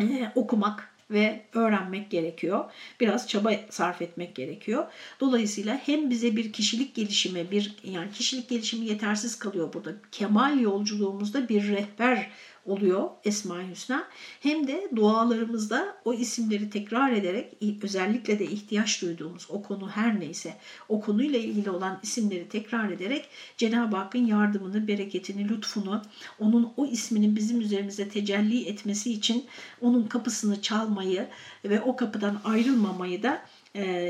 e, 0.00 0.32
okumak 0.34 0.96
ve 1.10 1.42
öğrenmek 1.52 2.10
gerekiyor. 2.10 2.64
Biraz 3.00 3.28
çaba 3.28 3.52
sarf 3.70 4.02
etmek 4.02 4.34
gerekiyor. 4.34 4.86
Dolayısıyla 5.20 5.80
hem 5.84 6.10
bize 6.10 6.36
bir 6.36 6.52
kişilik 6.52 6.94
gelişimi, 6.94 7.50
bir 7.50 7.74
yani 7.84 8.10
kişilik 8.12 8.48
gelişimi 8.48 8.86
yetersiz 8.86 9.38
kalıyor 9.38 9.72
burada. 9.72 9.92
Kemal 10.12 10.60
yolculuğumuzda 10.60 11.48
bir 11.48 11.68
rehber 11.68 12.30
oluyor 12.66 13.10
Esma-i 13.24 13.70
Hüsna. 13.70 14.08
Hem 14.40 14.66
de 14.68 14.88
dualarımızda 14.96 15.96
o 16.04 16.14
isimleri 16.14 16.70
tekrar 16.70 17.12
ederek 17.12 17.52
özellikle 17.82 18.38
de 18.38 18.44
ihtiyaç 18.44 19.02
duyduğumuz 19.02 19.46
o 19.50 19.62
konu 19.62 19.88
her 19.88 20.20
neyse 20.20 20.56
o 20.88 21.00
konuyla 21.00 21.38
ilgili 21.38 21.70
olan 21.70 22.00
isimleri 22.02 22.48
tekrar 22.48 22.90
ederek 22.90 23.28
Cenab-ı 23.56 23.96
Hakk'ın 23.96 24.26
yardımını, 24.26 24.88
bereketini, 24.88 25.48
lütfunu, 25.48 26.02
onun 26.40 26.72
o 26.76 26.86
isminin 26.86 27.36
bizim 27.36 27.60
üzerimize 27.60 28.08
tecelli 28.08 28.68
etmesi 28.68 29.12
için 29.12 29.44
onun 29.80 30.06
kapısını 30.06 30.62
çalmayı 30.62 31.28
ve 31.64 31.80
o 31.80 31.96
kapıdan 31.96 32.40
ayrılmamayı 32.44 33.22
da 33.22 33.42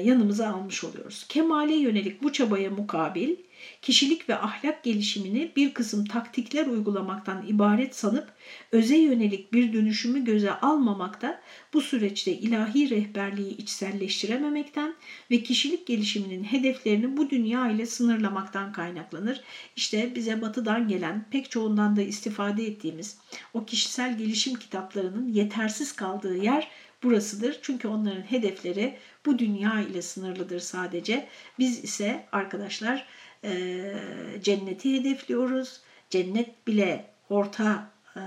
yanımıza 0.04 0.48
almış 0.48 0.84
oluyoruz. 0.84 1.26
Kemale 1.28 1.74
yönelik 1.74 2.22
bu 2.22 2.32
çabaya 2.32 2.70
mukabil 2.70 3.36
kişilik 3.82 4.28
ve 4.28 4.36
ahlak 4.38 4.84
gelişimini 4.84 5.52
bir 5.56 5.74
kısım 5.74 6.04
taktikler 6.04 6.66
uygulamaktan 6.66 7.46
ibaret 7.46 7.96
sanıp 7.96 8.32
öze 8.72 8.96
yönelik 8.96 9.52
bir 9.52 9.72
dönüşümü 9.72 10.24
göze 10.24 10.52
almamakta 10.52 11.40
bu 11.72 11.80
süreçte 11.80 12.32
ilahi 12.32 12.90
rehberliği 12.90 13.56
içselleştirememekten 13.56 14.94
ve 15.30 15.42
kişilik 15.42 15.86
gelişiminin 15.86 16.44
hedeflerini 16.44 17.16
bu 17.16 17.30
dünya 17.30 17.70
ile 17.70 17.86
sınırlamaktan 17.86 18.72
kaynaklanır. 18.72 19.40
İşte 19.76 20.14
bize 20.14 20.42
batıdan 20.42 20.88
gelen 20.88 21.26
pek 21.30 21.50
çoğundan 21.50 21.96
da 21.96 22.02
istifade 22.02 22.66
ettiğimiz 22.66 23.18
o 23.54 23.64
kişisel 23.64 24.18
gelişim 24.18 24.54
kitaplarının 24.54 25.32
yetersiz 25.32 25.92
kaldığı 25.92 26.36
yer 26.36 26.68
burasıdır. 27.02 27.58
Çünkü 27.62 27.88
onların 27.88 28.22
hedefleri 28.22 28.96
bu 29.26 29.38
dünya 29.38 29.80
ile 29.80 30.02
sınırlıdır 30.02 30.60
sadece. 30.60 31.28
Biz 31.58 31.84
ise 31.84 32.26
arkadaşlar 32.32 33.06
e, 33.46 33.94
cenneti 34.42 35.00
hedefliyoruz. 35.00 35.80
Cennet 36.10 36.66
bile 36.66 37.10
orta 37.30 37.90
e, 38.16 38.20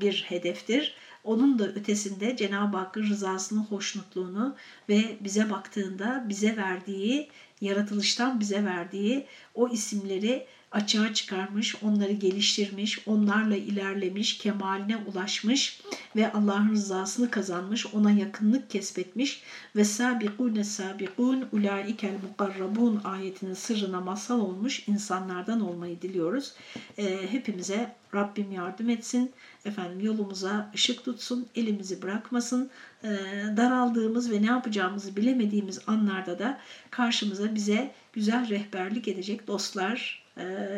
bir 0.00 0.24
hedeftir. 0.28 0.94
Onun 1.24 1.58
da 1.58 1.68
ötesinde 1.68 2.36
Cenab-ı 2.36 2.76
Hakk'ın 2.76 3.02
rızasını, 3.02 3.60
hoşnutluğunu 3.60 4.56
ve 4.88 5.16
bize 5.20 5.50
baktığında 5.50 6.24
bize 6.28 6.56
verdiği, 6.56 7.30
yaratılıştan 7.60 8.40
bize 8.40 8.64
verdiği 8.64 9.26
o 9.54 9.68
isimleri 9.68 10.46
açığa 10.72 11.14
çıkarmış, 11.14 11.82
onları 11.82 12.12
geliştirmiş, 12.12 12.98
onlarla 13.06 13.56
ilerlemiş, 13.56 14.38
kemaline 14.38 14.96
ulaşmış 14.96 15.80
ve 16.16 16.32
Allah'ın 16.32 16.72
rızasını 16.72 17.30
kazanmış, 17.30 17.86
ona 17.86 18.10
yakınlık 18.10 18.70
kesbetmiş 18.70 19.42
ve 19.76 19.84
sabikune 19.84 20.64
sabikun 20.64 21.48
ulaikel 21.52 22.14
mukarrabun 22.28 23.00
ayetinin 23.04 23.54
sırrına 23.54 24.00
masal 24.00 24.40
olmuş 24.40 24.88
insanlardan 24.88 25.60
olmayı 25.60 26.02
diliyoruz. 26.02 26.54
E, 26.98 27.32
hepimize 27.32 27.94
Rabbim 28.14 28.52
yardım 28.52 28.90
etsin. 28.90 29.32
Efendim 29.64 30.00
yolumuza 30.00 30.70
ışık 30.74 31.04
tutsun, 31.04 31.46
elimizi 31.54 32.02
bırakmasın. 32.02 32.70
E, 33.04 33.08
daraldığımız 33.56 34.30
ve 34.30 34.42
ne 34.42 34.46
yapacağımızı 34.46 35.16
bilemediğimiz 35.16 35.80
anlarda 35.86 36.38
da 36.38 36.58
karşımıza 36.90 37.54
bize 37.54 37.94
güzel 38.12 38.48
rehberlik 38.48 39.08
edecek 39.08 39.46
dostlar, 39.46 40.25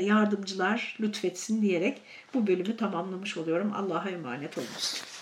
yardımcılar 0.00 0.96
lütfetsin 1.00 1.62
diyerek 1.62 2.02
bu 2.34 2.46
bölümü 2.46 2.76
tamamlamış 2.76 3.36
oluyorum. 3.36 3.72
Allah'a 3.74 4.08
emanet 4.08 4.58
olunuz. 4.58 5.17